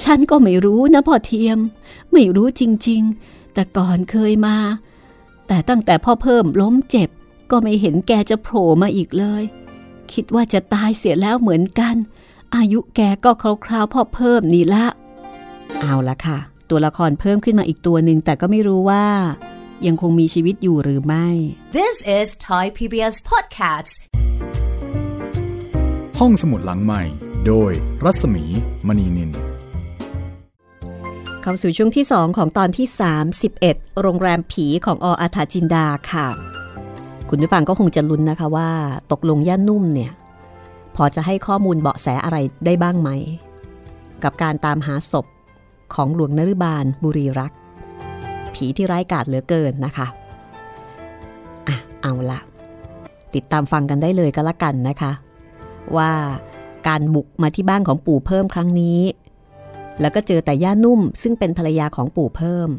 [0.05, 1.59] ฉันก็ไม่รู้นะพ่อเทียม
[2.13, 4.57] ไม่รู้จริงๆ แต่ก่อนเคยมา
[5.49, 7.09] แต่ตั้งแต่พ่อเพิ่มล้มเจ็บ
[7.51, 9.43] ก็ไม่เห็นแกจะโผล่มาอีกเลย
[10.13, 11.97] คิดว่าจะตายเสียแล้วเหมือนกัน
[12.57, 14.87] อายุแกก็คราวๆพ่อเพิ่มนี่ละ
[15.81, 16.39] เอาละค่ะ
[16.71, 19.07] ตัวละครเพิ่มขึ้นมาอีกตัวหนึ่งแต่ก็ไม่รู้ว่า
[19.87, 21.27] ยังคงมีชีวิตอยู่หรือไม่
[21.79, 23.95] This is Thai PBS Podcasts.
[26.22, 27.02] ห้องสมุดหลังใหม่
[27.46, 27.72] โดย
[28.05, 28.44] รัศมี
[28.87, 29.31] มณีนิน
[31.42, 32.87] เข้าสู่ช่วงที่ 2 ของตอนที่
[33.42, 36.29] 31 โรงแรมผีของออาถาจินดาค่ะ
[37.29, 38.70] คุณผู้ฟังก็คงจะลุ้นนะคะว่า
[39.12, 40.12] ตกลงย่านุ่มเนี่ย
[40.96, 43.11] พอจะให้ข้อมูลเบาะแสอะไรได้บ้างไหม
[44.22, 45.26] กับการตามหาศพ
[45.94, 47.52] ของหลวงนฤบาลบุรีรัก
[48.55, 50.07] ผีที่ร้ายกาจเหลือเกินนะคะ
[51.66, 52.38] อะเอาละ
[53.35, 55.12] ติดตามฟังกันได้เลยก็แล้วกันนะคะ
[55.96, 56.12] ว่า
[56.88, 59.01] การบุกมาที่บ้านของปู่เพิ่มครั้งนี้
[60.01, 62.70] แล้วก็เจอแต่ย่านุ่มซึ่งเป็นภรรยาของปู่เพิ่ม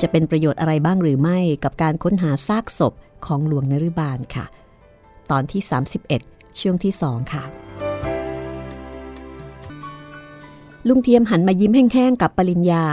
[0.00, 2.92] จะเป็นประโยชน์อะไรบ้างหรือไม่กับการค้นหาซากศพ
[3.26, 4.44] ของหลวงนฤบาลค่ะ
[5.30, 5.62] ตอนที่
[6.10, 7.44] 31 ช่วงที่2ค่ะ
[10.88, 12.86] ลุงเทียมหันมายิ้มแห้งๆกับปริญญา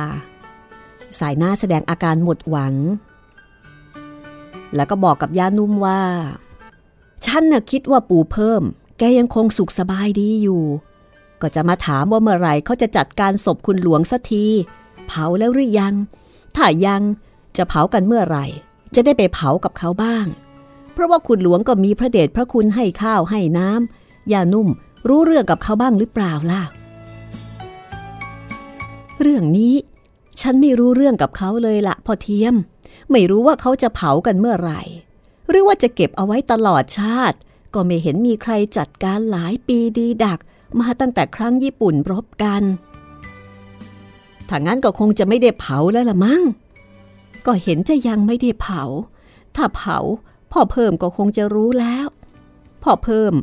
[1.19, 2.73] สายหน้าแสดงอาการหมดหวัง
[4.75, 6.01] แล้วก็บอกกับย่านุ่มว่า
[7.25, 8.63] ฉันน่ะคิดว่าปู่เพิ่ม
[8.97, 10.63] แกยังคงสุขสบายดีอยู่
[11.41, 14.45] ก็จะมาถามว่าเมื่อไหร่เขาจะจัดการศพคุณหลวงสักที
[15.07, 15.93] เผาแล้วหรือยัง
[16.55, 17.01] ถ้ายัง
[17.57, 18.45] จะเผากันเมื่อไหร่
[18.95, 20.25] จะได้ไปเผากับเขาบ้าง
[20.93, 24.67] เพราะว่าคุณหลวงก็มีพระเดชพระคุณให้ข้าวให้น้ำยานุ่ม
[25.07, 26.63] รู้เรื่องกับเขาบ้างหรือเปล่าล่ะ
[29.21, 29.75] เรื่องนี้
[30.41, 32.55] ฉันไม่รู้เรื่องกับเขาเลยละพ่อเทียม
[33.11, 34.81] ไม่รู้ว่าเขาจะเผากันเมื่อไหร่
[35.49, 37.37] หรือว่าจะเก็บเอาไว้ตลอดชาติ
[37.73, 40.39] ก็ไม่เห็นมีใครจัดการหลายปีดีดัก
[40.79, 42.63] มาตั้งแต่ครั้งญี่ปุ่นรบกัน
[44.49, 46.41] ถ้างั้นก็คงจะไม่ได้เผาแล้วละมั้ง
[47.45, 48.83] ก็เห็นจะยังไม่ได้เผา
[49.55, 49.97] ถ้าเผา
[50.51, 52.07] พ่อเพิ่มก็คงจะรู้แล้ว
[52.83, 53.33] พ่อเพิ่ม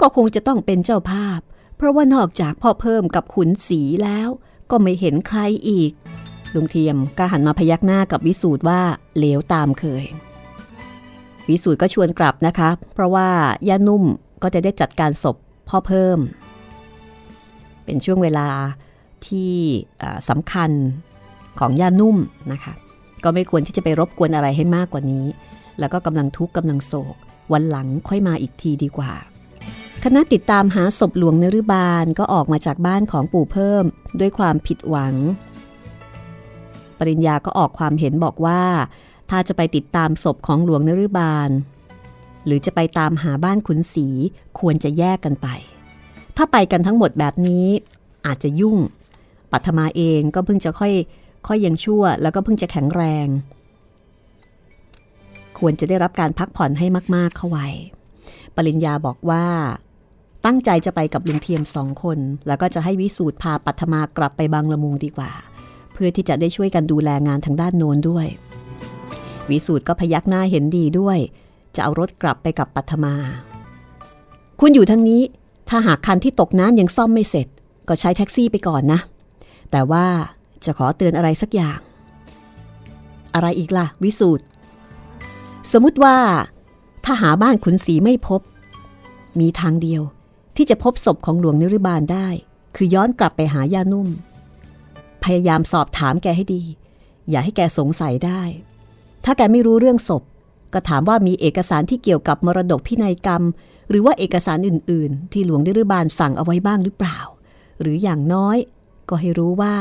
[0.00, 1.40] ก็คงจะต้องเป็นเจ้าภาพ
[1.76, 4.28] เพราะว่านอกจากพ่อเพิ่มกับขุนศรีแล้ว
[4.70, 5.92] ก็ไม่เห็นใครอีก
[6.54, 8.80] ลุงเทียมก็หันมาพยักหน้ากับวิสูตรว่า
[9.16, 10.04] เหลวตามเคย
[11.48, 13.28] วิสูตรก็ชวนกลับนะคะ เพราะว่า
[13.68, 14.04] ย่านุ่ม
[14.42, 15.36] ก็จะได้จัดการศพ
[15.68, 16.18] พ่อเพิ่ม
[17.84, 18.48] เป็นช่วงเวลา
[19.26, 19.52] ที่
[20.28, 20.70] สำคัญ
[21.58, 22.16] ของย่านุ่ม
[22.52, 22.72] นะคะ
[23.24, 25.26] ก็ไม่ควรที่จะไปรบกวนอะไรให้มากกว่านี้
[25.78, 27.16] แล้วก็กำลังทุกข์กำลังโศก
[27.52, 29.12] วันหลังค่อยมาอีกทีดีกว่า
[30.04, 33.84] คณะติดตามหาศพหลวงนรุบาลก็ออกมาจากบ้านของปู่เพิ่ม
[34.20, 35.14] ด้วยความผิดหวัง
[36.98, 38.62] ปริญญาก็ออกความเห็นบอกว่า
[39.34, 41.50] ถ้าจะไปติดตามศพของหลวงนรุบาล
[42.46, 44.08] หรือจะไปตามหาบ้านขุนศรี
[44.58, 45.48] ควรจะแยกกันไป
[46.36, 47.66] ถ้าไปกันทั้งหมดแบบนี้
[48.26, 48.76] อาจจะยุ่ง
[49.52, 50.92] ปัทมาเองก็เพิ่งจะค่อย
[51.46, 53.26] ค่อยยังชั่ว แล้วก็เพิ่งจะแข็งแรง
[55.58, 57.68] ควรจะได้รับการพักผ่อนให้มาก ๆ เข้าไว้
[58.56, 59.46] ปริญญาบอกว่า
[60.44, 65.32] ตั้งใจจะไปกับลุงเทียมสองคน แล้วก็จะให้วิสูตรพาปัทมากลับไปบางละมุงดีกว่า
[65.92, 68.28] เพื่อที่จะได้ช่วยกันดูแลงานทางด้านโน้นด้วย
[69.52, 71.18] วิสูตรก็พยักหน้าเห็นดีด้วย
[71.74, 73.14] จะเอารถกลับไปกับปัทมา
[74.60, 75.22] คุณอยู่ทั้งนี้
[75.68, 77.46] ถ้าหากคันที่ตกน้ำยังซ่อมไม่เสร็จ
[77.88, 79.00] ก็ใช้แท็กซี่ไปก่อนนะ
[79.70, 80.06] แต่ว่า
[80.64, 81.78] จะขอเตือนอะไรสักอย่าง
[83.34, 84.44] อะไรอีกล่ะ วิสูตร
[85.72, 86.16] สมมติว่า
[87.04, 88.40] ถ้าหาบ้านขุนศรีไม่พบ
[89.40, 90.02] มีทางเดียว
[90.56, 92.28] ที่จะพบศพของหลวงนิรบาลได้
[92.76, 94.08] คือย้อนกลับไปหาย่านุ่ม
[95.24, 96.62] พยายามสอบถามแกให้ดี
[97.30, 98.40] อย่าให้แกสงสัยได้
[99.24, 100.22] ถ้าแกไม่รู้เรื่องศพ
[100.72, 103.42] ก็ถามว่ามีเอกสารที่เกี่ยวกับมรดกพินัยกรรม
[103.88, 107.18] หรือว่าเอกสารอื่น ๆ ที่หลวงนิรบาลสั่งเอาไว้บ้างหรือเปล่า
[107.80, 108.56] หรืออย่างน้อย
[109.08, 109.74] ก็ให้รู้ว่า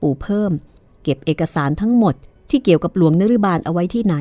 [0.00, 0.52] ปู่เพิ่ม
[1.02, 2.14] เก็บเอกสารทั้งหมด
[2.50, 4.16] ที่เกี่ยวกับหลวงนรบาลเอาไว้ที่ไหน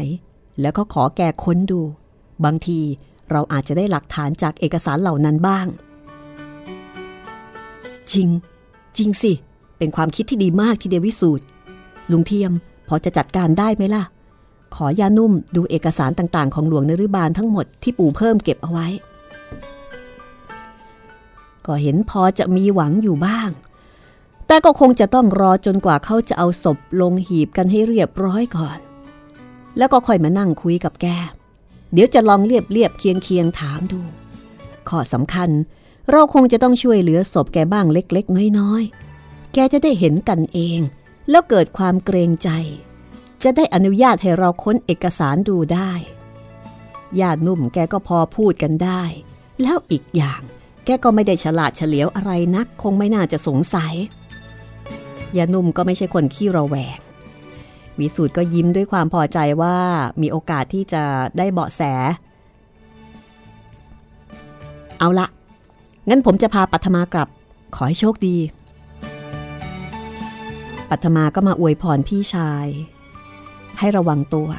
[0.62, 1.82] แล้วก็ขอแกค้นดู
[2.46, 2.80] บางที
[3.32, 5.66] เราอาจจะได้หลักฐานจากเอกสารเหล่านั้นบ้าง
[8.12, 8.30] จริง
[8.98, 9.34] จริงสิ
[9.78, 11.46] เป็นความคิดที่ดีมากที่เดวิสูตร
[12.12, 12.52] ลุงเทียม
[12.88, 14.04] พอจะจัดการได้ไหมล่ะ
[14.76, 18.88] ขอยานุ่มดูเอกสารต่างๆ ของหลวงนรบาลทั้งหมดที่ปู่เพิ่มเก็บเอาไว้
[21.66, 23.50] ก็เห็นพอจะมีหวังอยู่บ้าง
[24.48, 28.80] แต่ก็คงจะต้องรอจนกว่าเขาจะเอาศพลงหีบกันให้เรียบร้อยก่อน
[29.78, 31.08] แล้วก็ค่อยมานั่งคุยกับแก
[31.94, 34.00] เดี๋ยวจะลองเรียบเรียบเคียงเคียงถามดู
[34.90, 35.50] ข้อสำคัญ
[36.12, 40.80] เราคงจะต้องช่วยเหลือศพแกบ้างเล็ก ๆ น้อยๆ แกจะได้เห็นกันเอง
[41.30, 42.50] แล้วเกิดความเกรงใจ
[43.44, 45.92] จะได้อนุญาตให้เราค้นเอกสารดูได้
[47.20, 49.04] ญาตินุ่มแกก็พอพูดกันได้
[49.62, 50.42] แล้วอีกอย่าง
[50.86, 53.94] แกก็ไม่ได้ฉลาดเฉลียวอะไรนัก คงไม่น่าจะสงสัย
[55.38, 57.00] ยานุ่มก็ไม่ใช่คนขี้ระแวง
[58.00, 59.78] วิสูตรก็ยิ้มด้วยความพอใจว่า
[60.22, 61.04] มีโอกาสที่จะ
[61.38, 61.82] ได้เบาะแส
[65.00, 65.28] เอาละ
[66.10, 67.30] งั้นผมจะพาปัทมากลับ
[67.76, 68.38] ขอให้โชคดี
[70.90, 72.68] ปัทมาก็มาอวยพรพี่ชาย
[73.80, 74.50] ให้ระวังตัว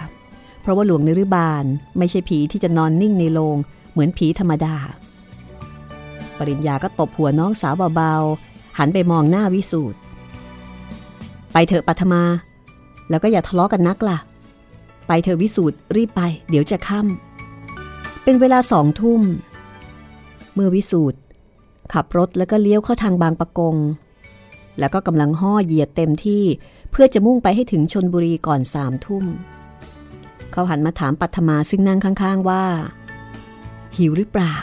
[0.61, 1.64] เพราะว่าหลวงนรุบาล
[1.98, 3.57] ไม่ใช่ผีที่จะนอนนิ่งในโรง
[3.92, 4.77] เหมือนผีธรรมดา
[6.38, 9.98] ปริญญาก็ตบหัวน้องสาวเบาๆ หันไปมองหน้าวิสูตร
[11.53, 12.22] ไปเถอะปัทมา
[13.11, 14.18] แล้วก็อย่าทะเลาะกันนักล่ะ
[15.07, 19.22] ไปเถอะวิสูตรรีบไป เดี๋ยวจะค่ำเป็นเวลาสองทุ่ม
[20.55, 21.18] เมื่อวิสูตร
[21.92, 23.77] ขับรถแล้วก็เลี้ยวเข้าทางบางปะกง
[24.79, 26.44] แล้วก็กำลังห่อเหยียดเต็มที่
[26.96, 29.24] เพื่อจะมุ่งไปให้ถึงชนบุรีก่อนสามทุ่ม
[30.52, 32.64] เขาหันมาถามปัทมาซึ่งนั่งข้างๆว่า
[33.96, 34.57] หิวหรือเปล่า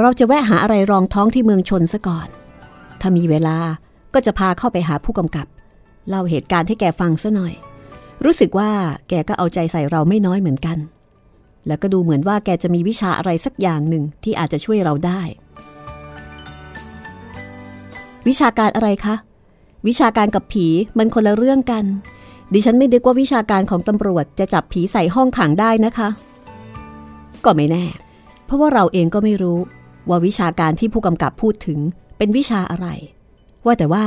[0.00, 2.28] เราจะแวะหาอะไรรองท้องที่เมืองชนซะก่อน
[3.00, 3.56] ถ้ามีเวลา
[4.14, 5.46] ก็จะพาเข้าไปหาผู้กำกับ
[6.08, 7.54] เล่าเหตุการณ์ให้แกฟังซะหน่อย
[8.24, 8.70] รู้สึกว่า
[9.08, 10.78] แกก็เอาใจใส่เราไม่น้อยเหมือนกัน
[11.66, 15.20] แล้วก็ดูเหมือนว่าแกจะมีวิชาอะไรสักอย่างหนึ่งที่อาจจะช่วยเราได้
[18.28, 19.14] วิชาการอะไรคะ
[19.86, 20.66] วิชาการกับผี
[20.98, 21.84] มันคนละเรื่องกัน
[22.52, 26.08] ดิฉันไม่ดึกว่าวิชาการของตำรวจจะจับผีใส่ห้องขังได้นะคะ
[27.44, 27.84] ก็ไม่แน่
[28.44, 29.58] เพราะว่าเราเองก็ไม่รู้
[30.08, 31.78] ว่าวิชาการที่ผู้กำกับพูดถึง
[32.18, 32.86] เป็นวิชาอะไร
[33.64, 34.04] ว่าแต่ว่า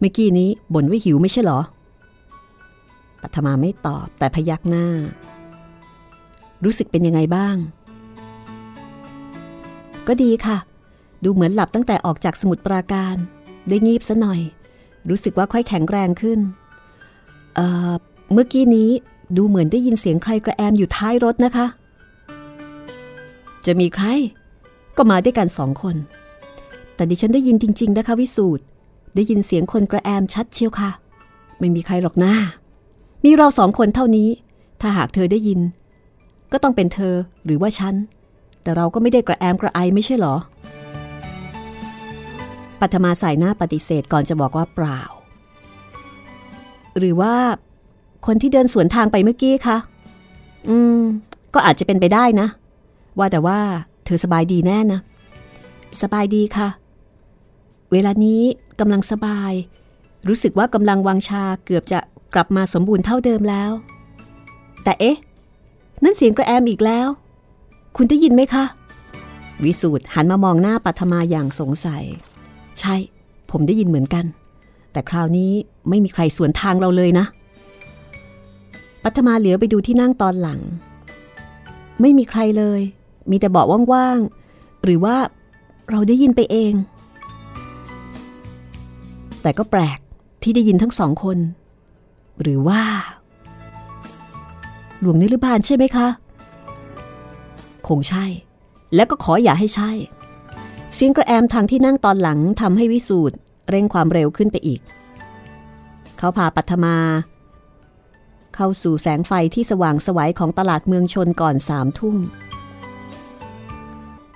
[0.00, 1.60] เมื่อกี้นี้บ่นว่าหิวไม่ใช่หรอ
[3.22, 4.86] ปัทมาไม่ตอบแต่พยักหน้า
[6.64, 7.56] รู้สึกเป็นยังไงบ้าง
[10.06, 10.58] ก็ดีค่ะ
[11.24, 13.16] ดูเหมือนหลับตั้งแต่ออกจากสมุดปราการ
[13.68, 14.40] ได้งีบซะหน่อย
[15.08, 16.38] รู้สึกว่าค่อยแข็งแรงขึ้น
[17.54, 17.92] เอ่อ
[18.32, 18.90] เมื่อกี้นี้
[19.36, 21.66] ดูเหมือนได้ยินเสียงใครกระแอมอยู่ท้ายรถนะคะ
[23.66, 24.04] จะมีใคร
[24.96, 25.96] ก็มาด้วยกันสองคน
[26.94, 28.64] แต่ดิฉันได้ยินจริง ๆ นะคะวิสูตร
[29.14, 30.90] ได้ยินเสียงคนกระแอมชัดเชียวค่ะ
[31.58, 32.32] ไม่มีใครหรอกนะ
[33.24, 34.28] มีเราสองคนเท่านี้
[34.80, 35.60] ถ้าหากเธอได้ยิน
[36.52, 37.94] ก็ต้องเป็นเธอหรือว่าฉัน
[38.62, 40.34] แต่เราก็ไม่ได้กระแอมกระไอไม่ใช่หรอ
[42.80, 45.00] ปัทมาใส่หน้าปฏิเสธก่อนจะบอกว่าเปล่า
[46.98, 47.34] หรือว่า
[48.26, 49.76] คนที่เดินสวนทางไปเมื่อกี้คะ
[50.68, 51.00] อืม
[51.54, 52.48] ก็อาจจะเป็นไปได้นะ
[53.18, 53.58] ว่าแต่ว่า
[54.04, 55.00] เธอสบายดีแน่นะ
[56.02, 56.68] สบายดีค่ะ
[57.92, 58.42] เวลานี้
[58.80, 59.52] กำลังสบาย
[60.28, 61.98] รู้สึกว่ากำลังวังชาเกือบจะ
[62.34, 63.72] กลับมาสมบูรณ์เท่าเดิมแล้ว
[64.84, 65.16] แต่เอ๊ะ
[66.02, 67.08] นั่นเสียงกระแอมอีกแล้ว
[67.96, 68.64] คุณได้ยินไหมคะ
[69.64, 72.04] วิสูตรหันมามองหน้าปัทมาอย่างสงสัย
[72.80, 72.96] ใช่
[73.50, 74.24] ผมได้ยินเหมือนกัน
[74.92, 75.52] แต่คราวนี้
[75.88, 77.26] ไม่มีใครสวนทางเราเลยนะ
[79.02, 80.60] ปัทมาเหลียวไปดูที่นั่งตอนหลัง
[82.00, 82.80] ไม่มีใครเลย
[83.30, 85.16] มีแต่เบาะว่างๆ หรือว่า
[85.90, 86.72] เราได้ยินไปเอง
[89.42, 89.98] แต่ก็แปลก
[90.42, 91.38] ที่ได้ยินทั้งสองคน
[92.40, 92.82] หรือว่า
[95.00, 96.08] หลวงนิรบานใช่ไหมคะ
[97.88, 98.24] คงใช่
[98.94, 99.90] และก็ขออย่าให้ใช่
[100.94, 103.36] เสียงกระแอมทางที่นั่งตอนหลังทำให้วิสูตร
[103.68, 104.80] เร่งความเร็วขึ้นไปอีก
[106.18, 106.96] เขาพาปัทมา
[108.54, 112.16] เข้าสู่แสงไฟที่สว่างสวัยของตลาดเมืองชนก่อนสามทุ่ม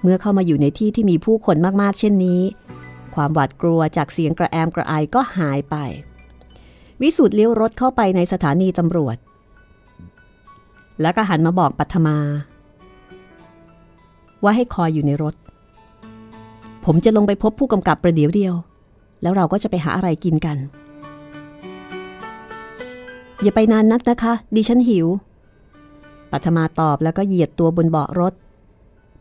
[0.03, 2.41] เมื่อเข้ามาอยู่ในที่ที่มีผู้คนมากๆ เช่นนี้
[3.15, 5.77] ความหวาดกลัวจากเสียงกระแอมกระไอก็หายไป
[7.03, 9.17] วิสูตรเลี้ยวรถเข้าไปในสถานีตำรวจ
[11.01, 12.17] แล้วก็หันมาบอกปัทมา
[14.43, 15.35] ว่าให้คอยอยู่ในรถ
[16.85, 18.55] ผมจะลงไปพบผู้กำกับประเดี๋ยวเดียว
[19.23, 20.57] แล้วเราก็จะไปหาอะไรกินกัน
[23.43, 25.07] อย่าไปนานนักนะคะ ดิฉันหิว
[26.31, 28.33] ปัทมาตอบแล้วก็เหยียดตัวบนเบาะรถ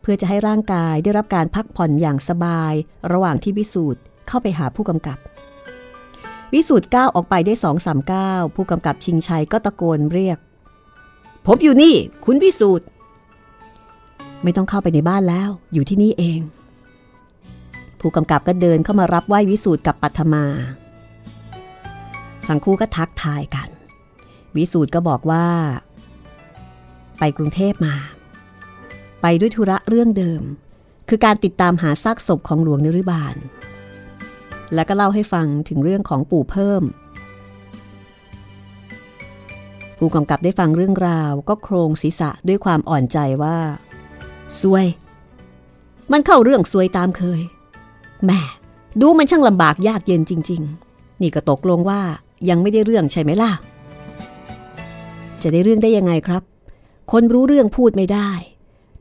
[0.02, 2.73] เพื่อจะให้ร่างกายได้รับการพักผ่อนอย่างสบาย
[3.12, 5.17] ระหว่างที่วิสูตรเข้าไปหาผู้กำกับ
[6.54, 10.38] วิสูตรก้าวออกไปได้สองสามก้าวผู้กำกับชิงชัยก็ตะโกนเรียก
[11.45, 11.95] ผมอยู่นี่
[12.26, 12.86] คุณวิสูตร
[14.43, 16.41] ไม่ต้องเข้าไปในบ้านแล้ว อยู่ที่นี่เอง
[18.05, 20.45] ผู้กำกับก็เดินเข้ามารับไหว้วิสูตรกับปัทมา
[22.47, 23.69] ทั้งคู่ก็ทักทายกัน
[24.57, 25.45] วิสูตรก็บอกว่า
[27.19, 27.95] ไปกรุงเทพมา
[29.21, 30.41] ไปด้วยธุระเรื่องเดิม
[31.09, 33.35] คือการติดตามหาซากศพของหลวงนริบาล
[34.73, 36.83] และก็เล่าให้ฟังถึงเรื่องของปู่เพิ่ม
[39.97, 43.57] ผู้กำกับได้ฟังเรื่องราวก็โครงศีรษะด้วยความอ่อนใจว่า
[44.61, 44.85] ซวย
[46.11, 47.41] มันเข้าเรื่องซวยตามเคย
[48.25, 48.39] แม่
[49.01, 52.01] ดูมันช่างลำบากยากเย็นจริง ๆ นี่ก็ตกลงว่า
[52.49, 53.51] ยังไม่ได้เรื่องใช่ไหมล่ะ
[55.41, 56.43] จะได้เรื่องได้ยังไงครับ
[57.12, 58.29] คนรู้เรื่องพูดไม่ได้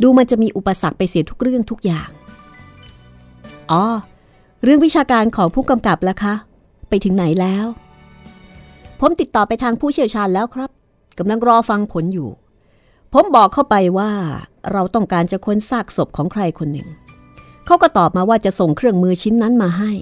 [0.02, 2.08] ดูมันจะมีอุปสรรคไปเสียทุกเรื่องทุกอย่าง
[3.70, 3.84] อ๋อ
[4.62, 6.34] เรื่องวิชาการของผู้กำกับแล้วคะ
[6.88, 7.66] ไปถึงไหนแล้ว
[9.00, 10.70] ผมติดต่อไปทางผู้เชี่ยวชาญแล้วครับ
[11.18, 12.28] กำลังรอฟังผลอยู่
[13.12, 14.10] ผมบอกเข้าไปว่า
[14.72, 16.88] เราต้องการจะค้นซากศพของใครคนหนึ่ง
[17.66, 19.92] เขาก็ตอบมาว่าจะส่งเครื่องมือชิ้นนั้นมาให้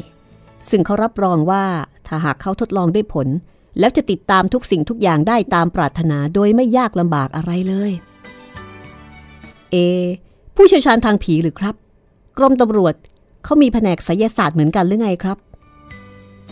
[0.71, 1.65] ซึ่งเขารับรองว่า
[2.07, 3.29] ถ้าหากเขาทดลองได้ผล
[3.79, 7.93] แล้วจะติดตามทุกสิ่งทุกอย่างได้ตามปรารถนาโดยไม่ยากลำบากอะไรเลย
[9.71, 9.77] เอ
[10.57, 11.75] ผู้เชี่ยวชาญทางผีหรือครับ
[12.39, 12.95] กรมตำรวจ
[13.45, 15.39] เขามีแผนกไสยศาสตร์เหมือนกันหรือไงครับ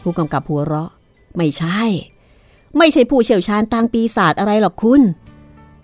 [0.03, 0.90] ผู้กำกับหัวเราะ
[1.37, 1.81] ไม่ใช่
[2.79, 5.03] ไม่ใช่ผู้เชี่ยวชาญทางปีศาจอะไรหรอกคุณ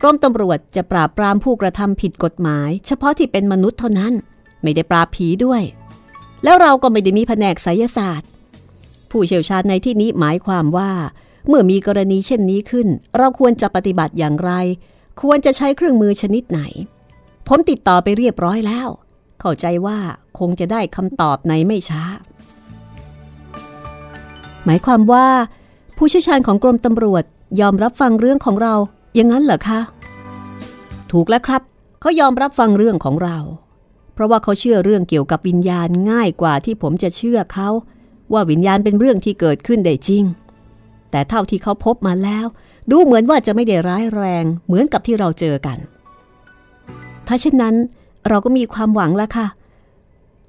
[0.01, 4.13] กรมตำรวจจะปราบปรามผู้กระทำผิดกฎหมาย เฉพาะที่เป็นมนุษย์เท่านั้น
[4.65, 5.63] ไม่ได้ปราบผีด้วย
[6.45, 8.29] แล้วเราก็ไม่ได้มีแผนกไสยศาสตร์
[9.11, 10.91] ผู้เชี่ยวชาญในที่นี้หมายความว่า
[11.49, 14.51] เมื่อมีกรณีเช่นนี้ขึ้น เราควรจะปฏิบัติอย่างไร
[15.23, 16.61] ควรจะใช้เครื่องมือชนิดไหน
[17.49, 18.89] ผมติดต่อไปเรียบร้อยแล้ว
[19.41, 19.99] เข้าใจว่า
[20.39, 22.03] คงจะได้คำตอบในไม่ช้า
[24.65, 25.27] หมายความว่า
[25.97, 27.25] ผู้เชี่ยวชาญของกรมตำรวจ
[27.61, 28.75] ยอมรับฟังเรื่องของเรา
[29.15, 29.81] อย่างนั้นเหรอคะ
[31.13, 31.63] ถูกแล้วครับ
[32.01, 33.37] เขายอมรับฟังเรื่องของเรา
[34.15, 37.69] เพราะว่าเขาเชื่อเรื่องเกี่ยวกับวิญญาณง่ายกว่าที่ผมจะเชื่อเขา
[38.33, 40.25] ว่าวิญญาณเป็นเรื่องที่เกิดขึ้นได้จริง
[41.11, 42.47] แต่เท่าที่เขาพบมาแล้ว
[42.91, 45.79] ดูเหมือนว่าจะไม่ได้ร้ายแรงเหมือนกับที่เราเจอกัน
[47.27, 47.75] ถ้าเช่นนั้น
[48.29, 49.47] เราก็มีความหวังแล้วค่ะ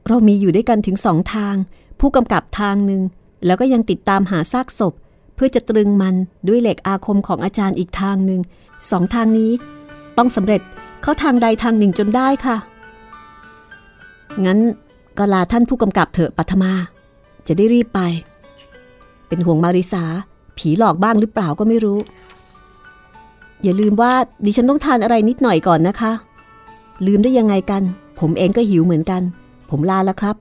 [0.07, 1.55] เรามีอยู่ด้วยกันถึงสองทาง
[1.99, 3.01] ผู้กำกับทางหนึ่ง
[3.45, 4.93] แล้วก็ยังติดตามหาซากศพ
[5.35, 6.15] เพื่อจะตรึงมัน
[6.47, 8.41] ด้วยเหล็กอาคมของอาจารย์อีกทางหนึ่ง
[8.91, 9.51] สองทางนี้
[10.17, 10.61] ต้องสำเร็จ
[11.01, 12.57] เข้าทางใดทางหนึ่งจนได้ค่ะ
[14.45, 14.59] งั้น
[15.17, 16.71] ก็ลาท่านผู้กำกับเถอะปัทมา
[17.47, 17.99] จะได้รีบไป
[19.27, 20.03] เป็นห่วงมาริสา
[20.57, 21.99] ผีหลอกบ้างหรือเปล่าก็ไม่รู้
[23.63, 24.11] อย่าลืมว่า
[24.45, 26.11] ดิฉันต้องทานอะไรนิดหน่อยก่อนนะคะ
[27.05, 27.83] ลืมได้ยังไงกัน
[28.19, 29.21] ผมเองก็หิวเหมือนกัน
[29.69, 30.35] ผมลาแล้วครับ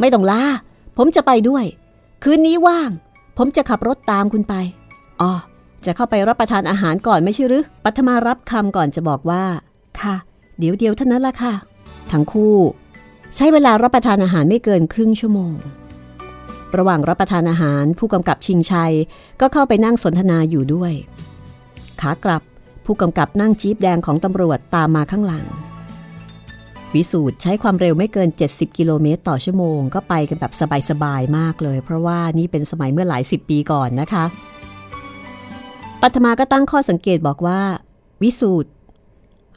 [0.00, 0.42] ไม่ต้องลา
[0.96, 1.64] ผมจะไปด้วย
[2.22, 2.90] คืนนี้ว่าง
[3.38, 4.54] ผมจะขับรถตามคุณไป
[5.20, 5.32] อ๋อ
[5.84, 9.42] จะเข้าไปรับประทานอาหารก่อนไม่ใช่หรือปัทมารับคำก่อนจะบอกว่า
[10.00, 10.14] ค่ะ
[10.58, 11.52] เดี๋ยวเดียวเท่านั้นละค่ะ
[12.12, 12.56] ทั้งคู่
[13.36, 15.54] ใช้เวลารับประทานอาหารไม่เกินครึ่งชั่วโมง
[16.76, 18.94] ระหว่างรับประทานอาหารผู้กำกับชิงชัย
[19.40, 20.92] ก็เข้าไปนั่งสนทนาอยู่ด้วย
[22.00, 22.42] ขากลับ
[22.84, 25.46] ผู้กำกับนั่งจี๊ปแดงของตำรวจตามมาข้างหลัง
[26.94, 30.52] วิสูตรใช้ความเร็วไม่เกิน 70 กิโลเมตรต่อชั่วโมง ก็ไปกันแบบ
[30.90, 34.24] สบายๆมากเลย เพราะว่านี่เป็นสมัยเมื่อหลายสิบปีก่อนนะคะ
[36.02, 37.60] ปัทมาก็ตั้งข้อสังเกตบอกว่า
[38.22, 38.70] วิสูตร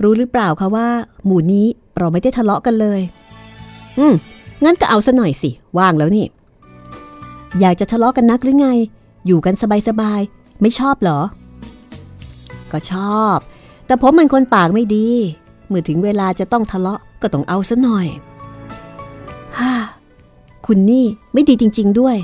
[0.01, 0.87] รู้หรือเปล่าคะว่า
[1.25, 1.65] หมู่นี้
[1.97, 3.01] เราไม่ได้ทะเลาะกันเลย
[3.99, 4.13] อืม
[4.63, 6.25] งั้นก็เอาซะหน่อยสิ ว่างแล้วนี่
[7.59, 8.69] อยากจะทะเลาะกันนักหรือไง
[9.25, 9.55] อยู่กัน
[9.87, 11.19] สบายๆ ไม่ชอบเหรอ
[12.71, 13.37] ก็ชอบ
[13.85, 15.07] แต่ผมมันคนปากไม่ดี
[15.67, 18.07] เมื่อถึงเวลาจะต้องทะเลาะก็ต้องเอาซะหน่อย
[19.57, 19.73] ฮ่า
[20.65, 22.17] คุณนี่ไม่ดีจริง ๆด้วย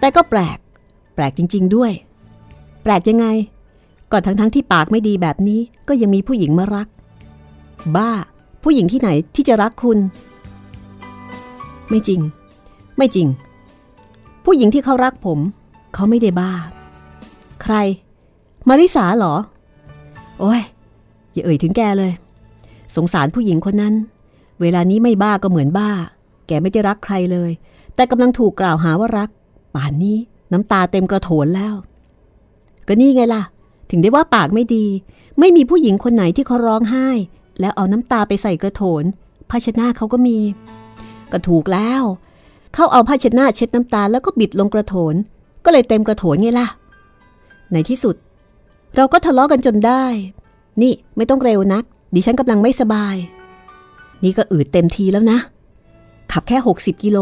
[0.00, 0.58] แต่ก็แปลก
[1.14, 1.92] แปลกจริง ๆ ด้วย
[2.82, 3.26] แปลกยังไง
[4.12, 6.88] ก็ทั้งๆทที่ปากไม่ดีแบบนี้ก็ยังมีผู้หญิงมารัก
[7.96, 8.10] บ้า
[8.62, 9.98] ผู้หญิงที่ไหนที่จะรักคุณ
[11.88, 12.20] ไม่จริง
[12.96, 13.28] ไม่จริง
[14.44, 15.38] ผู้หญิงที่เขารักผม
[15.94, 16.52] เขาไม่ได้บ้า
[17.62, 17.74] ใคร
[18.68, 19.34] มาริสาเหรอ
[20.40, 20.62] โอ้ย
[21.32, 22.12] อย่าเอ่ยถึงแกเลย
[22.96, 23.94] สงสารผู้หญิงคนนั้น
[24.60, 25.90] เวลานี้ไม่บ้าก็เหมือนบ้า
[26.46, 27.50] แกไม่ได้รักใครเลย
[27.94, 29.28] แต่กำลังถูกกล่าวหาว่ารัก
[29.74, 30.16] ป่านนี้
[30.52, 31.74] น้ำตาเต็มกระโถนแล้ว
[32.88, 33.42] ก็นี่ไงล่ะ
[33.90, 34.86] ถึงได้ว่าปากไม่ดี
[35.38, 37.08] ไม่มีผู้หญิงคนไหนที่เขาร้องไห้
[37.60, 39.04] แล้วเอาน้ำตาไปใส่กระโถน
[39.50, 40.38] ภาชนะเขาก็มี
[41.32, 42.02] ก็ถูกแล้ว
[42.74, 45.14] เขาเอาภาชนะเช็ดน้ำตาแล้วก็บิดลงกระโถน
[45.64, 46.68] ก็เลยเต็มกระโถนไงล่ะ
[47.72, 48.16] ในที่สุด
[48.96, 50.04] เราก็ทะเลาะกันจนได้
[50.82, 53.16] นี่ไม่ต้องเร็วนัก ดิฉันกำลังไม่สบาย
[54.24, 55.38] นี่ก็อืดเต็มทีแล้วนะ
[56.32, 57.18] ขับแค่ 60 กิโล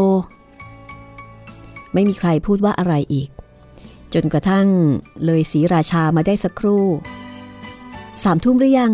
[1.93, 3.29] ไม่มีใครพูดว่าอะไรอีก
[4.13, 4.67] จนกระทั่ง
[5.25, 6.85] เลยสีราชามาได้สักครู่
[8.23, 8.91] สามทุ่มหรือยัง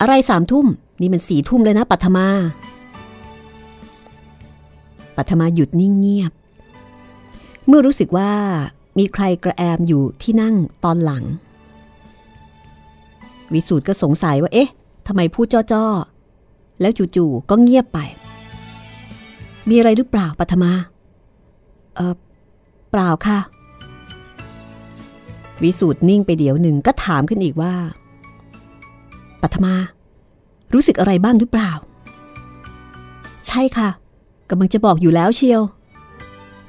[0.00, 0.66] อะไรสามทุ่ม
[1.00, 2.28] นี่มันสี่ทุ่มเลยนะปัทมา
[5.16, 6.32] ปัทมาหยุดนิ่งเงียบ
[7.66, 8.32] เมื่อรู้สึกว่า
[8.98, 11.24] มีใครกระแอมอยู่ที่นั่งตอนหลัง
[13.52, 14.70] วิสูตรก็สงสัยว่า เอ๊ะ
[15.06, 17.98] ทำไมพูดจ้อๆ แล้วจู่ๆก็เงียบไป
[19.68, 20.70] มีอะไรหรือเปล่าปัทมา
[21.94, 22.14] เออ
[22.90, 23.38] เปล่าค่ะ
[25.62, 27.74] วิสูตรนิ่งไปเดี๋ยวหนึ่งก็ถามขึ้นอีกว่า
[29.42, 29.74] ปัทมา
[30.72, 31.72] รู้สึกอะไรบ้างหรือเปล่า
[33.48, 33.88] ใช่ค่ะ
[34.50, 35.62] กำลังจะบอกอยู่แล้วเชียว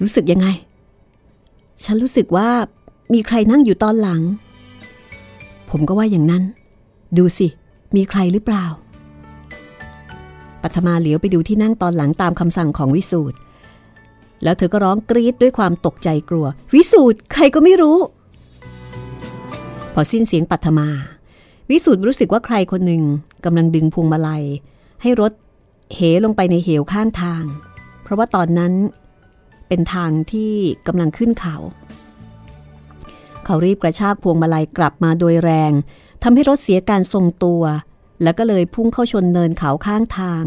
[0.02, 0.47] รู้สึกยังไง
[1.84, 2.50] ฉันรู้สึกว่า
[3.13, 4.21] มีใครนั่งอยู่ตอนหลัง
[5.69, 6.43] ผมก็ว่าอย่างนั้น
[7.17, 7.47] ดูสิ
[7.95, 8.65] มีใครหรือเปล่า
[10.62, 13.38] ปัทมาเหลียวไปดูที่นั่งตอนหลังตามคำสั่งของวิสูตร
[14.43, 17.97] แล้วเธอก็ร้องกรี๊ดด้วยความตกใจกลัว วิสูตรใครก็ไม่รู้
[20.00, 20.90] อสิ้นเสียงปัทมา
[21.70, 23.04] วิสูตรรู้สึกว่าใครคนหนึ่ง
[23.46, 24.44] กำลังดึงพวงมาลัย
[25.02, 25.32] ให้รถ
[25.96, 27.44] เหลงไปในเหวข้างทาง
[28.04, 28.74] เพราะว่าตอนนั้น
[29.68, 30.54] เป็นทางที่
[30.88, 31.58] กำลังขึ้นเขา
[33.46, 35.72] เขารีบกระชากพวงมาลัยกลับมาโดยแรง
[36.24, 37.64] ทำให้รถเสียการทรงตัว
[38.24, 40.44] แล้วก็เลยพุ่งเข้าชนเนินเขาข้างทาง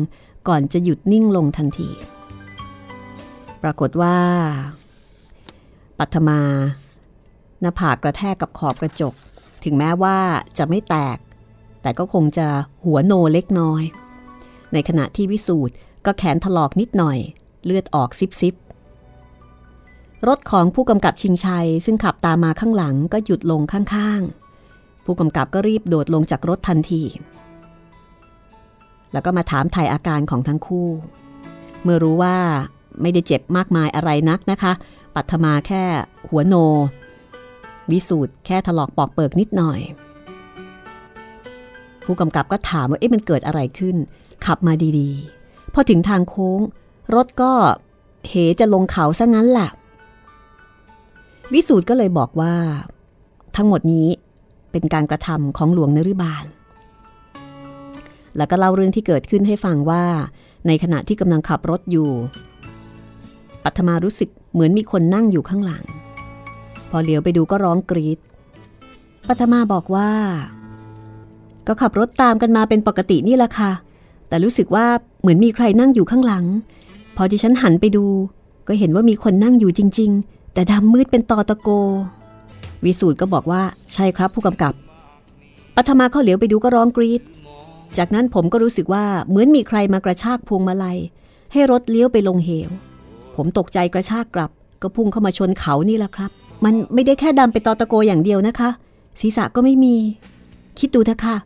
[0.48, 1.90] ก่อนจะหยุดนิ่งลงทันที
[3.62, 4.16] ปรากฏว่า
[5.98, 6.40] ปัทมา
[7.60, 9.14] หน้าผากกระแทกกับขอบกระจก
[9.64, 10.18] ถึงแม้ว่า
[10.58, 11.18] จะไม่แตก
[11.82, 12.46] แต่ก็คงจะ
[12.84, 13.82] หัวโนเล็กน้อย
[14.72, 15.74] ในขณะที่วิสูตร
[16.06, 17.18] ก็แขนถลอกนิดหน่อย
[17.64, 18.54] เลือดออกซิบซิบ
[20.28, 27.02] รถของผู้กำกับชิงชัย ซึ่งขับตามมาข้างหลังก็หยุดลงข้างๆ ผู้กำกับก็รีบโดดลงจากรถทันที
[29.12, 30.88] แล้วก็มาถามไถ่อาการของทั้งคู่
[31.82, 32.36] เมื่อรู้ว่า
[33.02, 34.72] ไม่ได้เจ็บมากมายอะไรนักนะคะ
[35.14, 35.82] ปัทมาแค่
[36.28, 36.54] หัวโน
[37.92, 39.80] วิสูตรแค่ถลอกปอกเปิกนิดหน่อย
[42.04, 43.96] ผู้กำกับก็ถามว่าเอ๊ะมันเกิดอะไรขึ้น
[44.46, 46.60] ขับมาดีๆ พอถึงทางโค้ง
[47.14, 47.52] รถก็
[48.28, 49.70] เหจะลงเขาซะงั้นแหละ
[51.52, 52.54] วิสูตรก็เลยบอกว่า
[53.56, 54.08] ทั้งหมดนี้
[54.72, 56.44] เป็นการกระทำของหลวงนริบาล
[58.36, 60.04] แล้วก็เล่าเรื่องที่เกิดขึ้นให้ฟังว่า
[60.66, 62.10] ในขณะที่กำลังขับรถอยู่
[63.64, 65.84] ปัทมารู้สึกเหมือนมีคนนั่งอยู่ข้างหลัง
[66.90, 68.18] พอเหลียวไปดูก็ร้องกรีด
[69.28, 70.10] ปัทมาบอกว่า
[71.66, 73.72] ก็ขับรถตามกันมาเป็นปกตินี่แหละค่ะ
[74.28, 74.86] แต่รู้สึกว่า
[75.20, 76.44] เหมือนมีใครนั่งอยู่ข้างหลัง
[77.16, 78.06] พอที่ฉันหันไปดู
[78.68, 81.68] ก็เห็นว่ามีคนนั่งอยู่จริง ๆ แต่ดำมืดเป็นตอตะโก
[82.84, 83.62] วิสูตรก็บอกว่า
[83.92, 84.74] ใช่ครับผู้กำกับ
[85.76, 87.22] ปัทมาเขาเหลียวไปดูก็ร้องกรีด
[87.98, 90.98] จากนั้นผมก็รู้สึกว่าเหมือนมีใครมากระชากพวงมาลัย
[91.52, 92.70] ให้รถเลี้ยวไปลงเหว
[93.36, 94.50] ผมตกใจกระชากกลับ
[94.82, 96.30] ก็พุ่งเข้ามาชนเขานี่แหละครับ
[96.64, 98.70] มันไม่ได้แค่ดำไปตอตะโกอย่างเดียวนะคะ
[99.20, 99.96] ศีรษะก็ไม่มี
[100.78, 101.36] คิดดูเถอะค่ะ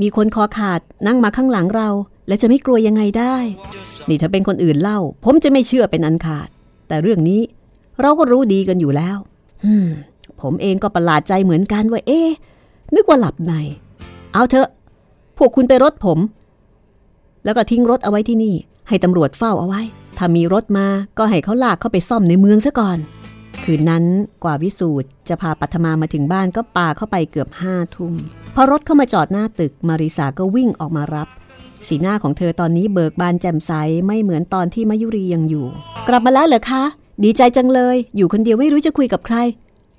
[0.00, 1.88] มีคนคอขาดนั่งมาข้างหลังเรา
[2.28, 3.36] และจะไม่กลัวยังไงได้
[4.08, 6.48] นี่ถ้าเป็นคนอื่นเล่า ผมจะไม่เชื่อเป็นอันขาด
[6.88, 7.40] แต่เรื่องนี้
[8.00, 9.16] เราก็รู้ดีกันอยู่แล้ว
[10.40, 12.20] ผมเองก็ประหลาดใจเหมือนกันว่าเอ๊
[12.94, 13.52] นึกว่าหลับใน
[14.32, 14.68] เอาเถอะ
[15.38, 16.18] พวกคุณไปรถผม
[17.44, 18.54] แล้วก็ทิ้งรถเอาไว้ที่นี่
[18.88, 19.80] ให้ตำรวจเฝ้าเอาไว้
[20.18, 20.86] ถ้ามีรถมา
[21.18, 22.98] ก็ให้เขาลากเข้าไปซ่อมในเมืองซะก่อน
[23.64, 24.04] คืนนั้น
[24.44, 28.14] กว่าวิสูตรจะพาปัทมามาถึงบ้านก็ปาเข้าไปเกือบห้าทุ่ม
[28.54, 31.28] พอรถเข้ามาจอดหน้าตึกมาริสาก็วิ่งออกมารับ
[31.86, 33.72] สีหน้าของเธอตอนนี้เบิกบานแจ่มใส
[34.06, 35.66] ไม่เหมือนตอนที่มายุรียังอยู่
[36.08, 36.82] กลับมาแล้วเหรอคะ
[37.24, 39.36] ดีใจจังเลย อยู่คนเดียวไม่รู้จะคุยกับใคร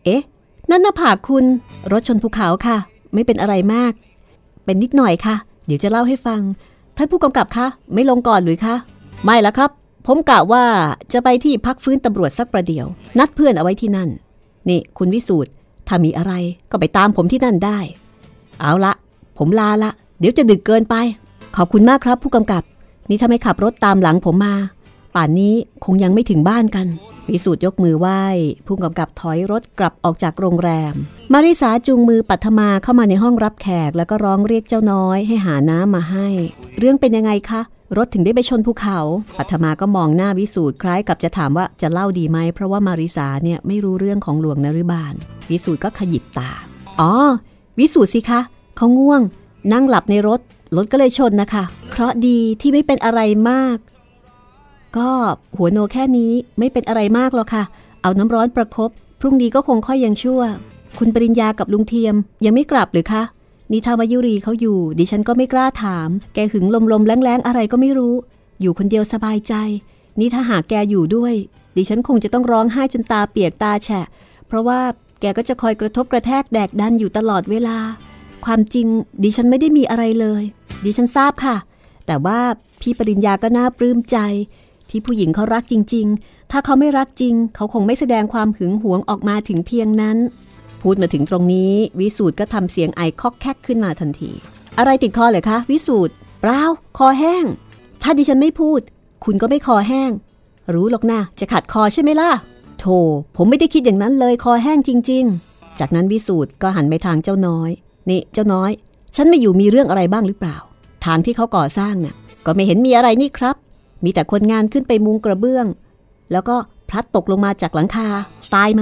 [0.03, 0.21] เอ๊ะ
[0.69, 1.45] นั่นหน้าผากคุณ
[1.91, 2.77] รถชนภูเขาค่ะ
[3.13, 3.93] ไม่เป็นอะไรมาก
[4.65, 5.35] เป็นนิดหน่อยค่ะ
[5.65, 6.41] เดี๋ยวจะเล่าให้ฟัง
[6.97, 8.75] ท่านผู้กำกับคะไม่ลงก่อนหรือคะ
[9.25, 9.71] ไม่ละครับ
[10.05, 10.65] ผมกะว่า
[11.13, 12.87] จะไปที่พักฟื้นตำรวจสักประเดี๋ยว
[13.19, 14.09] นัดเพื่อนเอาไว้ที่นั่น
[14.69, 15.51] นี่คุณวิสูตร
[15.87, 16.33] ถ้ามีอะไร
[16.71, 17.79] ก็ไปตามผมที่นั่นได้
[18.59, 18.93] เอาละ
[19.37, 20.95] ผมลาละ เดี๋ยวจะดึกเกินไป
[21.55, 22.63] ขอบคุณมากครับผู้กำกับ
[23.09, 24.55] นี่ถ้าไม่ขับรถตามหลังผมมา
[25.15, 26.87] ป่านนี้คงยังไม่ถึงบ้านกัน
[27.29, 28.23] วิสูตรยกมือไหว้
[28.65, 30.93] ผู้กำกับถอยรถกลับออกจากโรงแรม
[31.33, 36.27] มาริสาจูงมือปัทมาเข้ามาในห้องรับแขก แล้วก็ร้องเรียกเจ้าน้อยให้หาน้ำมาให้
[36.79, 37.61] เรื่องเป็นยังไงคะ
[37.97, 38.99] รถถึงได้ไปชนภูเขา
[39.37, 45.13] ปัทมาก็มองหน้าวิสูตรคล้ายกับจะถามว่าจะเล่าดีไหม เพราะว่ามาริสาเนี่ยไม่รู้เรื่องของหลวงนริบาล
[45.49, 46.51] วิสูตรก็ขยิบตา
[47.01, 47.11] อ๋อ
[47.79, 48.39] วิสูตรสิคะ
[48.77, 49.21] เขาง่วง
[49.73, 50.39] นั่งหลับในรถ
[50.75, 53.77] รถก็เลยชนนะคะ เคราะห์ดีที่ไม่เป็นอะไรมาก
[54.97, 55.09] ก็
[55.57, 57.63] หัวโนแค่นี้ไม่เป็นอะไรมากหรอกค่ะ
[58.01, 58.89] เอาน้ำร้อนประครบ
[59.19, 60.41] พรุ่งนี้ก็คงค่อยยังชั่ว
[60.97, 62.15] คุณปริญญากับลุงเทียม
[62.45, 63.23] ยังไม่กลับหรือคะ
[63.73, 68.15] นิทามายุรีเขาอยู่ ดิฉันก็ไม่กล้าถาม แกหึงลมลมๆแรงๆอะไรก็ไม่รู้
[68.61, 69.53] อยู่คนเดียวสบายใจ
[70.19, 71.33] นี่ถ้าหากแกอยู่ด้วย
[71.77, 74.05] ดิฉันคงจะต้องร้องไห้จนตาเปียกตาแฉะ
[74.47, 74.79] เพราะว่า
[75.21, 77.77] แกก็จะคอยกระทบกระแทกแดกดันอยู่ตลอดเวลา
[78.45, 78.87] ความจริง
[79.23, 80.43] ดิฉันไม่ได้มีอะไรเลย
[80.85, 81.55] ดิฉันทราบค่ะ
[82.05, 82.39] แต่ว่า
[82.81, 84.17] พี่ปริญญาก็น่าปลื้มใจ
[84.89, 90.17] ที่ผู้หญิงเขารักจริง ๆ ถ้าเขาไม่รักจริง เขาคงไม่แสดงความหึงหวงออกมาถึงเพียงนั้น
[90.83, 94.31] พูดมาถึงตรงนี้ วิสูตรก็ทำเสียงไอคอกแคกขึ้นมาทันที
[94.77, 96.61] อะไรติดคอเหรอคะวิสูตรเปล่า
[96.97, 97.45] คอแห้ง
[98.01, 98.79] ถ้าดิฉันไม่พูด
[99.25, 100.11] คุณก็ไม่คอแห้ง
[100.73, 102.31] รู้หรอกนะจะขัดคอใช่ไหมล่ะ
[102.79, 102.97] โธ่
[103.35, 107.69] ผมไม่ได้คิดอย่างนั้นเลยคอแห้งจริง ๆ จากนั้นวิสูตรก็หันไปทางเจ้าน้อย
[108.09, 108.71] นี่เจ้าน้อย
[109.15, 110.57] ฉันไม่อยู่มีเรื่องอะไรบ้างหรือเปล่า
[111.05, 112.15] ทางที่เขาก่อสร้างน่ะ
[112.45, 113.55] ก็ไม่เห็นมีอะไรนี่ครับ
[114.03, 115.65] มีแต่คนงานขึ้นไปมุงกระเบื้อง
[116.31, 116.55] แล้วก็
[116.89, 118.07] พลัดตกลงมาจากหลังคา
[118.55, 118.81] ตายไหม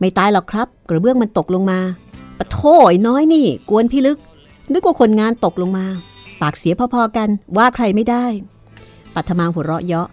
[0.00, 1.80] ไม่ตายหรอกครับ กระเบื้องมันตกลงมา
[2.38, 4.18] ปะโถไอ้น้อยนี่ กวนพี่ลึก
[4.72, 5.86] นึกว่าคนงานตกลงมา
[6.40, 8.24] ปากเสียพอๆกันว่าใครไม่ได้
[9.14, 10.08] ปัทมาหัวเราะเยาะ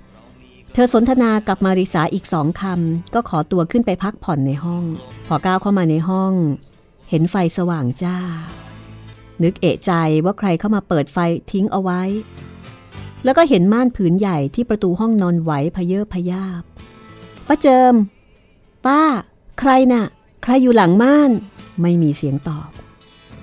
[0.74, 4.84] เธอสนทนากับมาริสาอีกสองคำ ก็ขอตัวขึ้นไปพักผ่อนในห้อง
[5.28, 6.34] พอก้าวเข้ามาในห้อง
[7.10, 8.18] เห็นไฟสว่างจ้า
[9.44, 9.92] นึกเอะใจ
[10.26, 11.18] ว่าใครเข้ามาเปิดไฟ
[11.52, 12.02] ทิ้งเอาไว้
[13.24, 16.64] แล้วก็เห็นม่านผืนใหญ่ที่ประตูห้องนอนไหวพเยอพยาบ
[17.48, 17.94] ป้าเจิม
[18.86, 19.02] ป้า
[19.60, 20.06] ใครน่ะ
[20.44, 21.32] ใครอยู่หลังม่าน
[21.82, 22.70] ไม่มีเสียงตอบ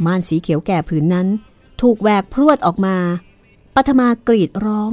[0.07, 1.27] ม่านสีเขียวแก่ผืนนั้น
[1.81, 2.97] ถูกแหวกพรวดออกมา
[3.75, 4.91] ปัทมากรีดร้อง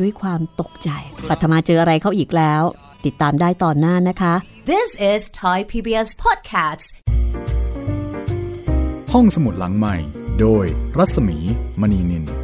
[0.00, 0.88] ด้วยความตกใจ
[1.30, 2.62] ปัทมาเจออะไรเขาอีกแล้ว
[3.04, 4.34] ติดตามได้ตอนหน้านะคะ
[4.72, 6.86] This is Thai PBS Podcasts.
[9.12, 9.96] ห้องสมุดหลังใหม่
[10.40, 10.64] โดย
[10.98, 11.38] รัศมี
[11.80, 12.43] มณีนิน